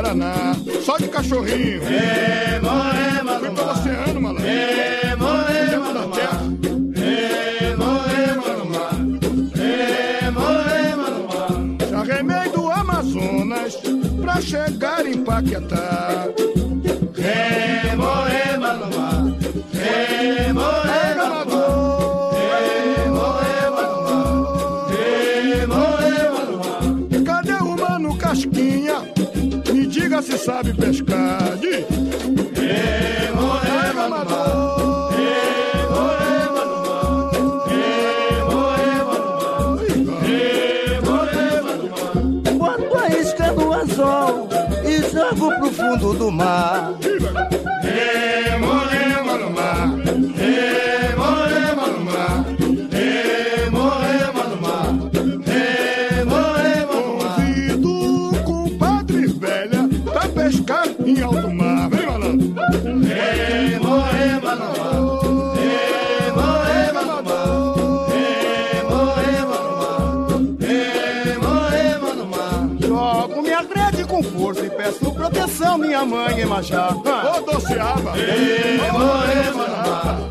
[0.00, 0.56] Paraná.
[0.82, 1.82] Só de cachorrinho.
[1.82, 4.46] Remo, remo Fui no pelo oceano, malandro.
[4.46, 6.40] Remo Dentro no da terra.
[6.96, 8.94] Remo, remo no mar.
[9.54, 12.06] Remo, remo no mar.
[12.06, 13.76] Já remei do Amazonas
[14.22, 16.29] pra chegar em Paquetá.
[30.30, 31.58] Se sabe pescar.
[31.60, 33.40] Remo
[33.96, 34.26] no mar.
[34.26, 34.60] no mar.
[41.04, 42.56] No mar.
[42.58, 44.48] Boto a isca no anzol
[44.84, 46.99] e jogo pro fundo do mar.
[76.00, 76.88] Minha mãe Emanjá.
[77.04, 78.12] Ah, Ô, doceaba.
[78.12, 80.29] Remo, remo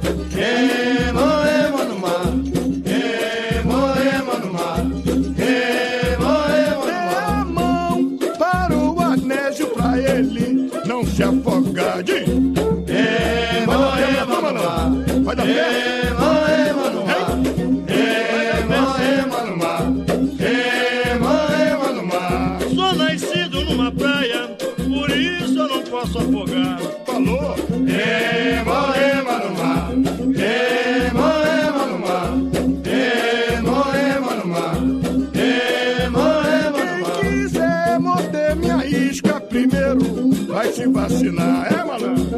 [36.73, 41.67] Quem quiser morder minha isca primeiro vai se vacinar.
[41.71, 42.29] É, malandro?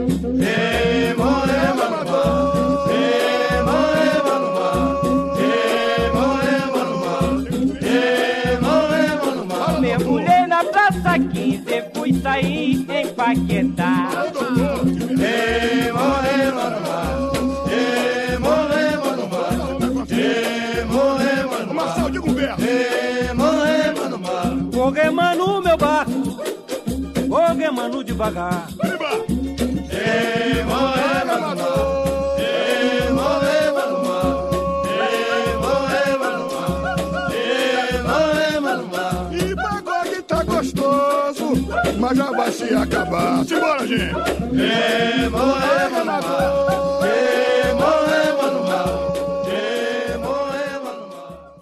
[6.71, 7.41] No mar.
[7.81, 9.79] Remo, remo no mar.
[9.79, 14.10] Mergulhei na praça 15, fui sair em Paquetá.
[28.15, 28.67] Mar.
[39.31, 41.53] E pagode tá gostoso,
[41.99, 43.45] mas já vai se acabar.
[43.45, 44.13] Simbora, gente.
[44.13, 46.21] Remo, remo no mar.
[47.01, 48.87] Remo, remo no mar.
[49.45, 51.59] Remo, remo no mar.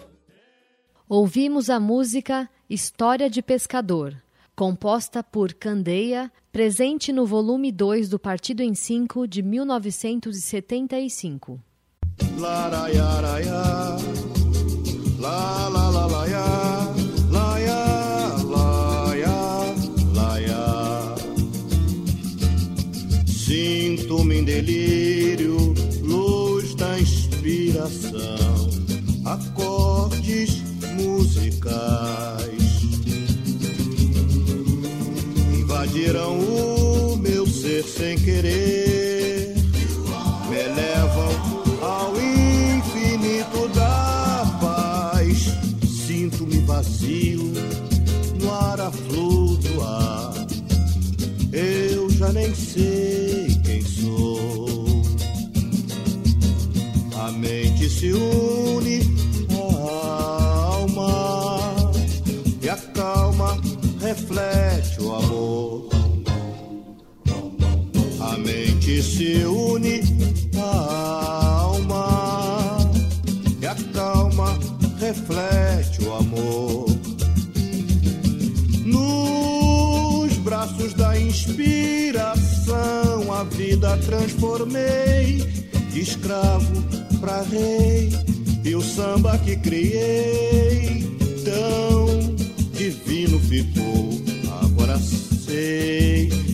[1.08, 4.14] Ouvimos a música História de Pescador,
[4.60, 11.58] composta por Candeia, presente no volume 2 do Partido em 5 de 1975.
[12.38, 13.30] La la la.
[15.18, 15.80] La la.
[23.26, 28.68] Sinto-me em delírio, luz da inspiração,
[29.24, 30.60] acordes
[31.00, 32.39] musicais
[35.80, 39.54] invadiram o meu ser sem querer,
[40.50, 41.32] me levam
[41.80, 45.54] ao infinito da paz.
[46.06, 47.50] Sinto-me vazio
[48.38, 50.34] no ar a flutuar.
[51.50, 55.02] Eu já nem sei quem sou.
[57.16, 58.39] A mente se une
[69.02, 70.02] se une
[70.58, 72.78] à alma
[73.60, 74.58] e a calma
[74.98, 76.86] reflete o amor.
[78.84, 82.72] Nos braços da inspiração
[83.32, 85.46] a vida transformei
[85.92, 86.82] de escravo
[87.20, 88.10] pra rei
[88.64, 91.08] e o samba que criei
[91.44, 92.34] tão
[92.72, 94.20] divino ficou.
[94.62, 96.49] Agora sei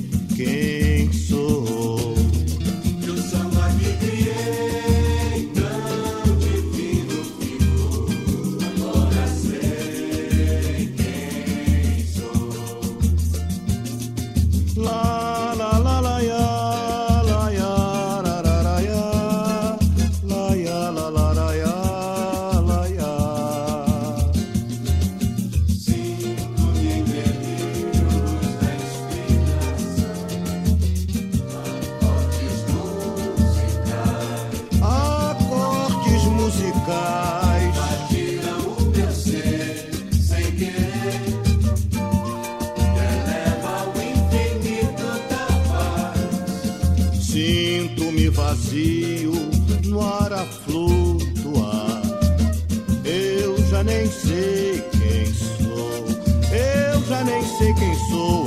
[57.56, 58.45] sei quem sou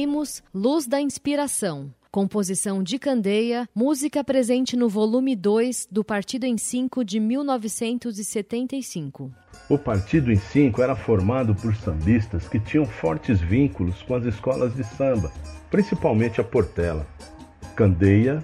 [0.00, 6.56] Ouvimos Luz da Inspiração, composição de Candeia, música presente no volume 2 do Partido em
[6.56, 9.30] 5 de 1975.
[9.68, 14.74] O Partido em Cinco era formado por sambistas que tinham fortes vínculos com as escolas
[14.74, 15.30] de samba,
[15.70, 17.06] principalmente a Portela.
[17.76, 18.42] Candeia,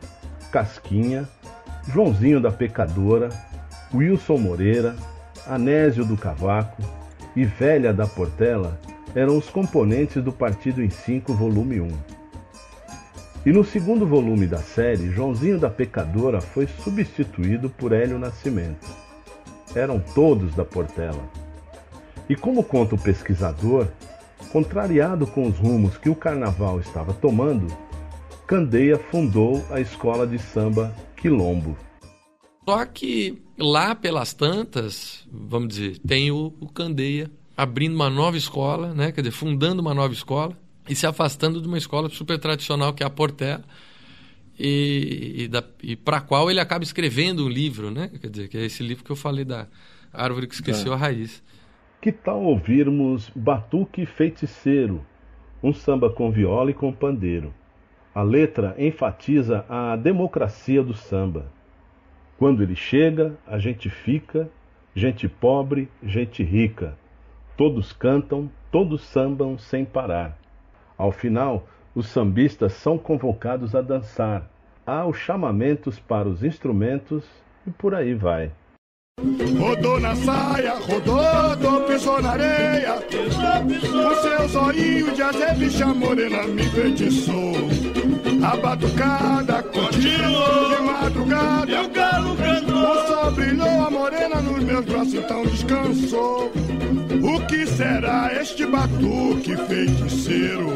[0.52, 1.26] Casquinha,
[1.88, 3.30] Joãozinho da Pecadora,
[3.94, 4.94] Wilson Moreira,
[5.46, 6.82] Anésio do Cavaco
[7.34, 8.78] e Velha da Portela
[9.16, 11.88] eram os componentes do Partido em Cinco, volume 1.
[13.46, 18.86] E no segundo volume da série, Joãozinho da Pecadora foi substituído por Hélio Nascimento.
[19.74, 21.24] Eram todos da Portela.
[22.28, 23.88] E como conta o pesquisador,
[24.52, 27.74] contrariado com os rumos que o carnaval estava tomando,
[28.46, 31.74] Candeia fundou a escola de samba Quilombo.
[32.68, 38.92] Só que lá pelas tantas, vamos dizer, tem o, o Candeia abrindo uma nova escola,
[38.92, 39.12] né?
[39.12, 40.56] quer dizer, fundando uma nova escola
[40.88, 43.64] e se afastando de uma escola super tradicional que é a Portela
[44.58, 45.48] e,
[45.82, 48.10] e, e para a qual ele acaba escrevendo um livro, né?
[48.20, 49.66] quer dizer, que é esse livro que eu falei da
[50.12, 51.42] árvore que esqueceu a raiz.
[52.00, 55.04] Que tal ouvirmos Batuque Feiticeiro,
[55.62, 57.52] um samba com viola e com pandeiro?
[58.14, 61.52] A letra enfatiza a democracia do samba.
[62.38, 64.50] Quando ele chega, a gente fica,
[64.94, 66.96] gente pobre, gente rica.
[67.56, 70.36] Todos cantam, todos sambam sem parar.
[70.98, 74.50] Ao final, os sambistas são convocados a dançar.
[74.86, 77.24] Há os chamamentos para os instrumentos
[77.66, 78.52] e por aí vai.
[79.58, 82.96] Rodou na saia, rodou, pisou na areia.
[82.96, 87.54] O seu zoinho de azebicha morena me enfeitiçou.
[88.44, 91.95] A batucada continuou de madrugada.
[93.46, 96.52] Brilhou, a morena nos meus braços então descansou.
[97.22, 100.68] O que será este batuque feiticeiro?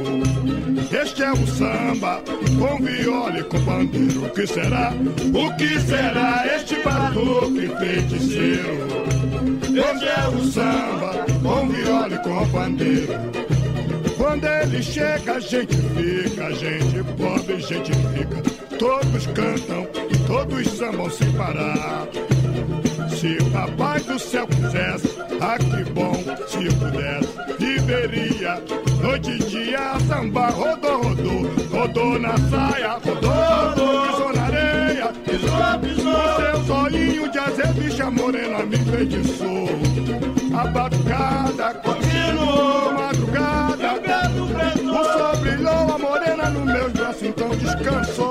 [0.91, 2.23] Este é o samba
[2.59, 4.25] com viola e com pandeiro.
[4.25, 4.93] O que será?
[5.35, 8.79] O que será este batuque feiticeiro?
[9.65, 13.15] Este é o samba com viola e com pandeiro.
[14.17, 18.43] Quando ele chega, a gente fica, a gente pobre, a gente rica.
[18.79, 19.87] Todos cantam,
[20.27, 22.09] todos sambam sem parar.
[23.17, 26.15] Se papai do céu quisesse, ah que bom,
[26.47, 27.29] se pudesse,
[27.59, 28.63] viveria.
[29.03, 35.79] Noite e dia samba, rodou, rodou, rodou na saia, rodou, rodou, pisou na areia, pisou,
[35.81, 39.69] pisou, o seu zoinho de azebicha morena me enfeitiçou,
[40.59, 44.01] a batucada continuou, madrugada,
[44.83, 48.30] o sol brilhou, a morena no meu braço, então descansou,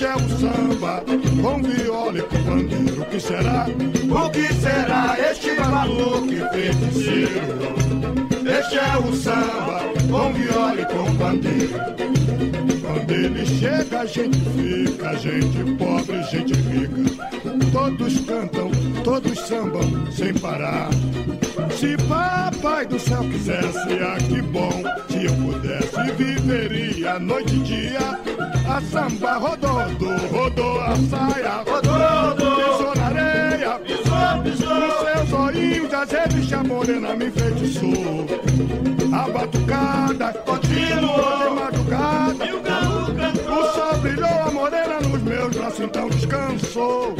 [0.00, 1.04] Este é o samba,
[1.42, 3.02] com viola e com bandeiro.
[3.02, 3.66] O que será?
[4.08, 7.42] O que será este batuque feiticeiro?
[8.58, 11.78] Este é o samba, com viola e com bandeiro.
[12.80, 17.70] Quando ele chega, a gente fica, gente pobre, gente rica.
[17.70, 18.70] Todos cantam,
[19.04, 20.88] todos sambam sem parar.
[21.78, 28.39] Se papai do céu quisesse, ah que bom, se eu pudesse, viveria noite e dia.
[28.70, 29.80] A samba rodou,
[30.30, 34.78] rodou, a saia, rodou, rodou, pisou na areia, pisou, pisou.
[34.78, 38.26] O seu zoinho de azebicha morena me enfeitiçou.
[39.12, 42.46] A batucada continuou de madrugada.
[42.46, 43.60] E o galo cantou.
[43.60, 47.16] O sol brilhou, a morena nos meus braços, então descansou.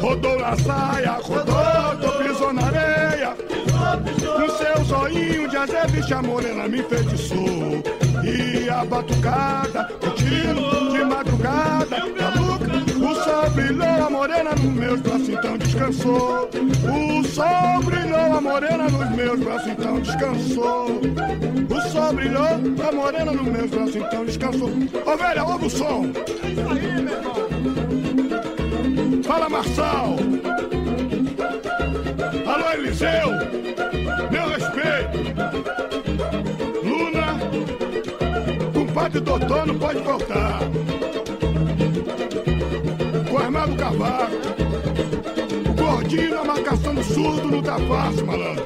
[0.00, 3.36] Rodou na saia, rodou, rodou, pisou na areia.
[3.36, 11.96] Com seu zoinho de azebicha morena me enfeitiçou E a batucada continuou de madrugada
[12.96, 16.48] O sol brilhou a morena nos meus braços então descansou.
[16.50, 21.00] O sol brilhou a morena nos meus braços então descansou.
[21.68, 22.46] O sol brilhou
[22.88, 24.70] a morena nos meus braços então descansou.
[25.04, 26.12] Ô velha, ouve o som.
[29.24, 30.16] Fala Marçal.
[32.46, 33.28] Alô Eliseu.
[34.30, 35.51] Meu respeito.
[38.92, 40.60] Compadre doutor não pode faltar.
[43.30, 44.36] Com armado cavalo,
[45.70, 48.64] o gordinho na marcação do surdo não tá fácil, malandro.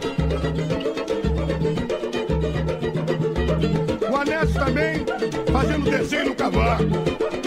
[4.67, 5.05] Também
[5.53, 6.89] fazendo desenho no cavalo.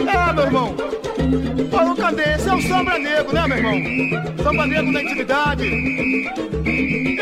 [0.08, 0.76] É, meu irmão.
[1.72, 2.36] Ô, cadê?
[2.36, 4.36] Esse é o samba negro, né, meu irmão?
[4.42, 5.66] Samba negro na intimidade.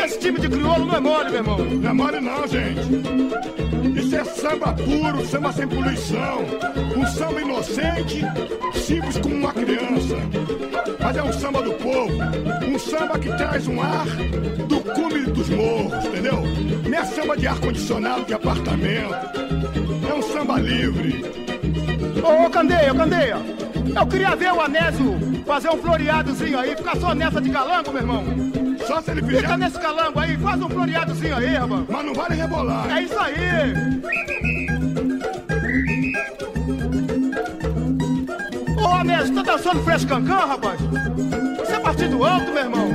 [0.04, 1.58] Esse time de crioulo não é mole, meu irmão.
[1.58, 3.98] Não é mole não, gente.
[3.98, 6.44] Isso é samba puro, samba sem poluição.
[6.96, 8.22] Um samba inocente,
[8.74, 10.16] simples como uma criança.
[11.08, 12.12] Mas é um samba do povo.
[12.68, 14.04] Um samba que traz um ar
[14.68, 16.42] do cume dos morros, entendeu?
[16.86, 19.14] Não é samba de ar-condicionado de apartamento.
[20.06, 21.24] É um samba livre.
[22.22, 23.38] Ô, ô, Candeia, Candeia.
[23.98, 28.02] Eu queria ver o Anésio fazer um floreadozinho aí, ficar só nessa de calango, meu
[28.02, 28.24] irmão.
[28.86, 29.40] Só se ele fizer.
[29.40, 31.84] Fica nesse calango aí, faz um floreadozinho aí, rapaz.
[31.88, 32.98] Mas não vale rebolar.
[32.98, 34.77] É isso aí.
[39.28, 40.80] Anésio, tá dançando fresh cancan, rapaz?
[41.58, 42.88] Você é partido alto, meu irmão.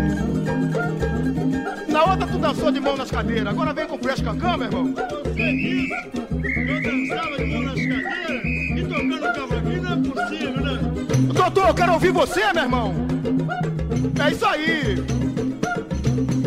[1.88, 4.94] Na outra tu dançou de mão nas cadeiras, agora vem com fresh cancan, meu irmão.
[5.24, 5.94] Você isso?
[5.94, 10.80] Eu dançava de mão nas cadeiras e tocando cavaquinho não é possível, né?
[11.34, 12.96] Doutor, eu quero ouvir você, meu irmão.
[14.26, 14.96] É isso aí.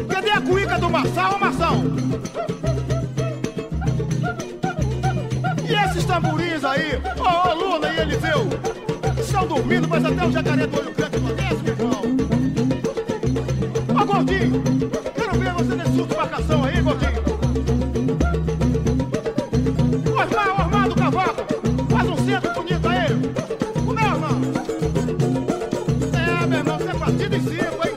[0.09, 1.77] Cadê a cuíca do Marçal, ô Marçal?
[5.69, 7.01] E esses tamborins aí?
[7.19, 8.49] Ô, ô Luna e Eliseu?
[9.37, 12.03] Estão dormindo, mas até o jacaré do olho grande acontece, meu irmão.
[14.01, 14.63] Ô, Gordinho,
[15.15, 17.23] quero ver você nesse surto de marcação aí, Gordinho.
[20.11, 21.45] Ô, irmão do cavaco,
[21.91, 23.13] faz um centro bonito aí.
[23.87, 24.41] O meu irmão.
[26.15, 27.95] É, meu irmão, você é partido em cinco, hein?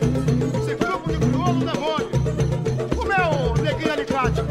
[0.62, 2.10] Esse grupo de crioulo não é mole.
[2.98, 4.49] O neguinho alicate.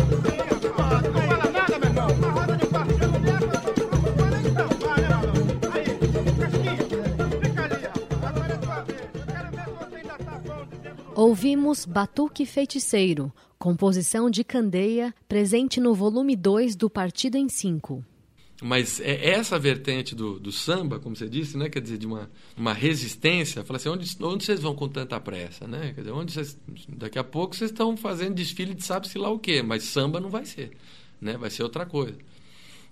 [11.29, 18.03] Ouvimos Batuque Feiticeiro, composição de Candeia, presente no volume 2 do Partido em 5.
[18.63, 21.69] Mas é essa vertente do, do samba, como você disse, né?
[21.69, 23.63] Quer dizer, de uma, uma resistência.
[23.63, 25.93] Fala assim, onde, onde vocês vão com tanta pressa, né?
[25.95, 26.59] Quer dizer, onde vocês,
[26.89, 30.31] daqui a pouco vocês estão fazendo desfile de sabe-se lá o quê, mas samba não
[30.31, 30.71] vai ser,
[31.21, 31.37] né?
[31.37, 32.17] Vai ser outra coisa.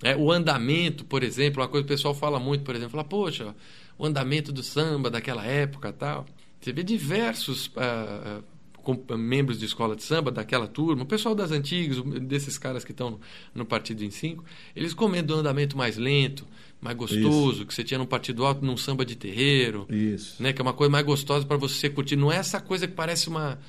[0.03, 3.05] É, o andamento, por exemplo, uma coisa que o pessoal fala muito, por exemplo, fala,
[3.05, 3.57] poxa,
[3.97, 6.27] o andamento do samba daquela época tal.
[6.67, 8.43] Você vê diversos ah, ah,
[8.83, 12.85] com- membros de escola de samba daquela turma, o pessoal das antigas, o- desses caras
[12.85, 13.21] que estão no,
[13.55, 14.45] no Partido em Cinco,
[14.75, 16.45] eles comentam do andamento mais lento,
[16.81, 20.43] mais gostoso, que você tinha no Partido Alto, num samba de terreiro, Isso.
[20.43, 22.17] né, que é uma coisa mais gostosa para você curtir.
[22.17, 23.61] Não é essa coisa que parece uma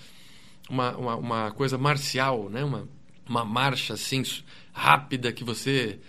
[0.68, 2.64] uma, uma, uma coisa marcial, né?
[2.64, 2.90] Uma,
[3.30, 4.24] uma marcha assim
[4.74, 6.00] rápida que você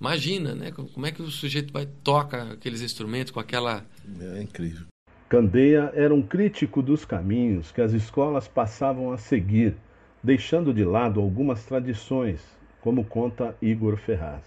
[0.00, 0.70] imagina, né?
[0.70, 3.84] Como é que o sujeito vai toca aqueles instrumentos com aquela
[4.20, 4.86] é incrível.
[5.28, 9.74] Candeia era um crítico dos caminhos que as escolas passavam a seguir,
[10.22, 12.42] deixando de lado algumas tradições,
[12.80, 14.42] como conta Igor Ferraz.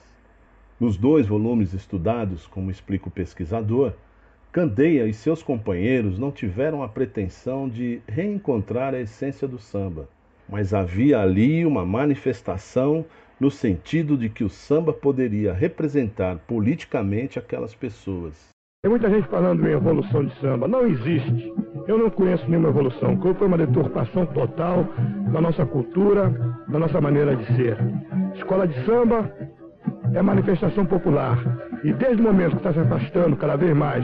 [0.79, 3.93] Nos dois volumes estudados, como explica o pesquisador,
[4.51, 10.09] Candeia e seus companheiros não tiveram a pretensão de reencontrar a essência do samba,
[10.49, 13.05] mas havia ali uma manifestação
[13.39, 18.49] no sentido de que o samba poderia representar politicamente aquelas pessoas.
[18.83, 20.67] Tem muita gente falando em evolução de samba.
[20.67, 21.53] Não existe.
[21.87, 23.15] Eu não conheço nenhuma evolução.
[23.37, 24.87] Foi uma deturpação total
[25.31, 26.33] da nossa cultura,
[26.67, 27.77] da nossa maneira de ser.
[28.33, 29.31] Escola de samba
[30.15, 31.37] é manifestação popular.
[31.83, 34.03] E desde o momento que está se afastando cada vez mais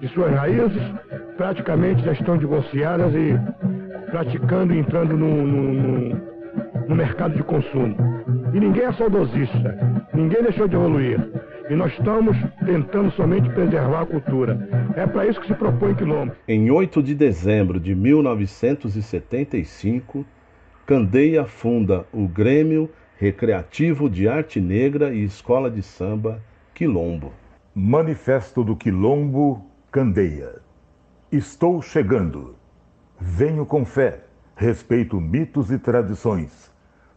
[0.00, 0.82] de suas raízes,
[1.36, 3.38] praticamente já estão divorciadas e
[4.10, 6.20] praticando e entrando no, no, no,
[6.88, 7.96] no mercado de consumo.
[8.52, 9.78] E ninguém é saudosista,
[10.12, 11.45] ninguém deixou de evoluir.
[11.68, 14.68] E nós estamos tentando somente preservar a cultura.
[14.94, 16.32] É para isso que se propõe Quilombo.
[16.46, 20.24] Em 8 de dezembro de 1975,
[20.86, 22.88] Candeia funda o Grêmio
[23.18, 26.40] Recreativo de Arte Negra e Escola de Samba
[26.72, 27.32] Quilombo.
[27.74, 30.60] Manifesto do Quilombo Candeia.
[31.32, 32.54] Estou chegando.
[33.18, 34.20] Venho com fé,
[34.54, 36.70] respeito mitos e tradições.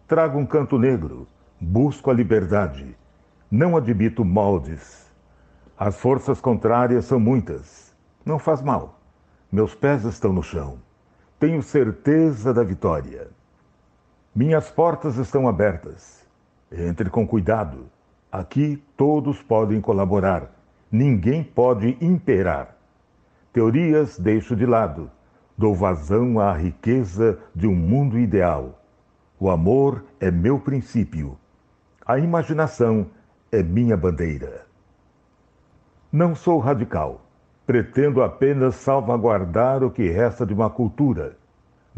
[0.07, 1.27] Trago um canto negro,
[1.61, 2.97] busco a liberdade.
[3.51, 5.11] Não admito moldes.
[5.75, 7.91] As forças contrárias são muitas.
[8.23, 8.99] Não faz mal.
[9.51, 10.77] Meus pés estão no chão.
[11.39, 13.27] Tenho certeza da vitória.
[14.35, 16.23] Minhas portas estão abertas.
[16.71, 17.87] Entre com cuidado.
[18.31, 20.51] Aqui todos podem colaborar.
[20.91, 22.77] Ninguém pode imperar.
[23.51, 25.09] Teorias deixo de lado.
[25.57, 28.79] Dou vazão à riqueza de um mundo ideal.
[29.39, 31.35] O amor é meu princípio.
[32.05, 33.07] A imaginação
[33.51, 34.65] é minha bandeira.
[36.11, 37.21] Não sou radical.
[37.65, 41.37] Pretendo apenas salvaguardar o que resta de uma cultura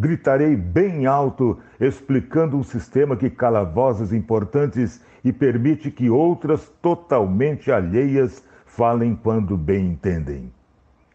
[0.01, 7.71] Gritarei bem alto, explicando um sistema que cala vozes importantes e permite que outras totalmente
[7.71, 10.51] alheias falem quando bem entendem.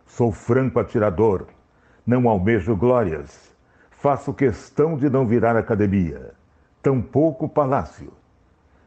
[0.06, 1.46] Sou franco atirador,
[2.06, 3.52] não almejo glórias.
[3.90, 6.32] Faço questão de não virar academia,
[6.80, 8.12] tampouco palácio.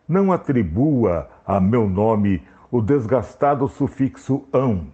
[0.10, 2.42] Não atribua a meu nome
[2.72, 4.88] o desgastado sufixo ão.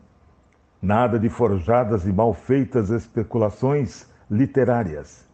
[0.82, 5.26] Nada de forjadas e mal feitas especulações literárias.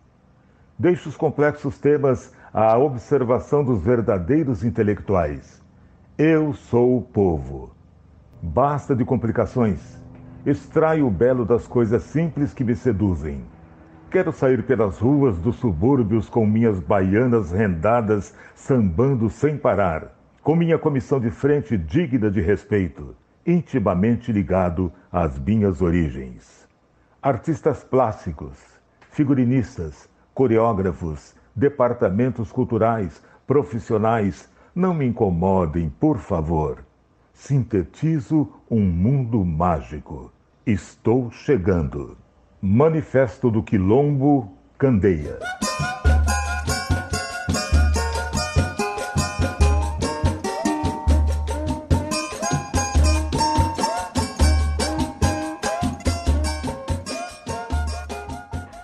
[0.78, 5.60] Deixo os complexos temas à observação dos verdadeiros intelectuais.
[6.16, 7.72] Eu sou o povo.
[8.40, 10.00] Basta de complicações.
[10.46, 13.44] Extraio o belo das coisas simples que me seduzem.
[14.12, 20.78] Quero sair pelas ruas dos subúrbios com minhas baianas rendadas, sambando sem parar, com minha
[20.78, 23.16] comissão de frente digna de respeito,
[23.48, 26.68] intimamente ligado às minhas origens.
[27.22, 28.58] Artistas plásticos,
[29.12, 36.84] figurinistas, coreógrafos, departamentos culturais, profissionais, não me incomodem, por favor.
[37.34, 40.34] Sintetizo um mundo mágico.
[40.66, 42.21] Estou chegando.
[42.64, 45.40] Manifesto do Quilombo, Candeia.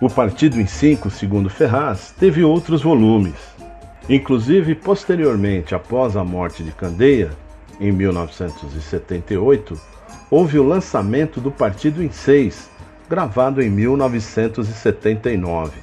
[0.00, 3.36] O Partido em Cinco, segundo Ferraz, teve outros volumes.
[4.08, 7.30] Inclusive, posteriormente, após a morte de Candeia,
[7.78, 9.80] em 1978,
[10.28, 12.68] houve o lançamento do Partido em Seis,
[13.08, 15.78] gravado em 1979.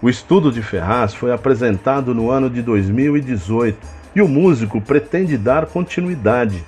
[0.00, 3.78] O estudo de Ferraz foi apresentado no ano de 2018
[4.14, 6.64] e o músico pretende dar continuidade,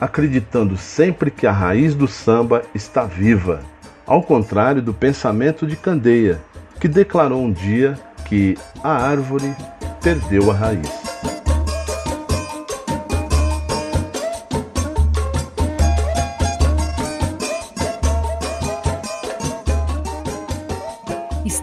[0.00, 3.60] acreditando sempre que a raiz do samba está viva
[4.06, 6.40] ao contrário do pensamento de Candeia,
[6.80, 9.52] que declarou um dia que a árvore
[10.00, 11.05] perdeu a raiz.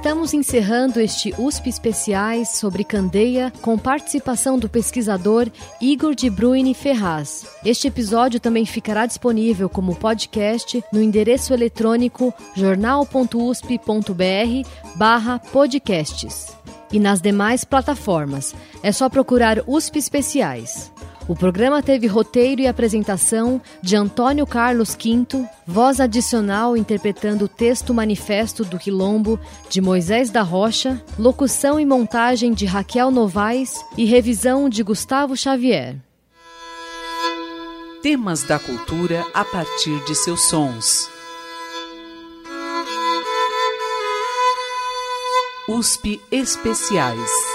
[0.04, 5.50] Estamos encerrando este USP Especiais sobre Candeia com participação do pesquisador
[5.80, 7.46] Igor de Bruyne Ferraz.
[7.64, 16.54] Este episódio também ficará disponível como podcast no endereço eletrônico jornal.usp.br barra podcasts
[16.92, 18.54] e nas demais plataformas.
[18.84, 20.92] É só procurar USP Especiais.
[21.28, 27.94] O programa teve roteiro e apresentação de Antônio Carlos Quinto, voz adicional interpretando o texto
[27.94, 34.68] manifesto do Quilombo de Moisés da Rocha, locução e montagem de Raquel Novaes e revisão
[34.68, 35.96] de Gustavo Xavier.
[38.02, 41.10] Temas da cultura a partir de seus sons.
[45.70, 47.53] USP Especiais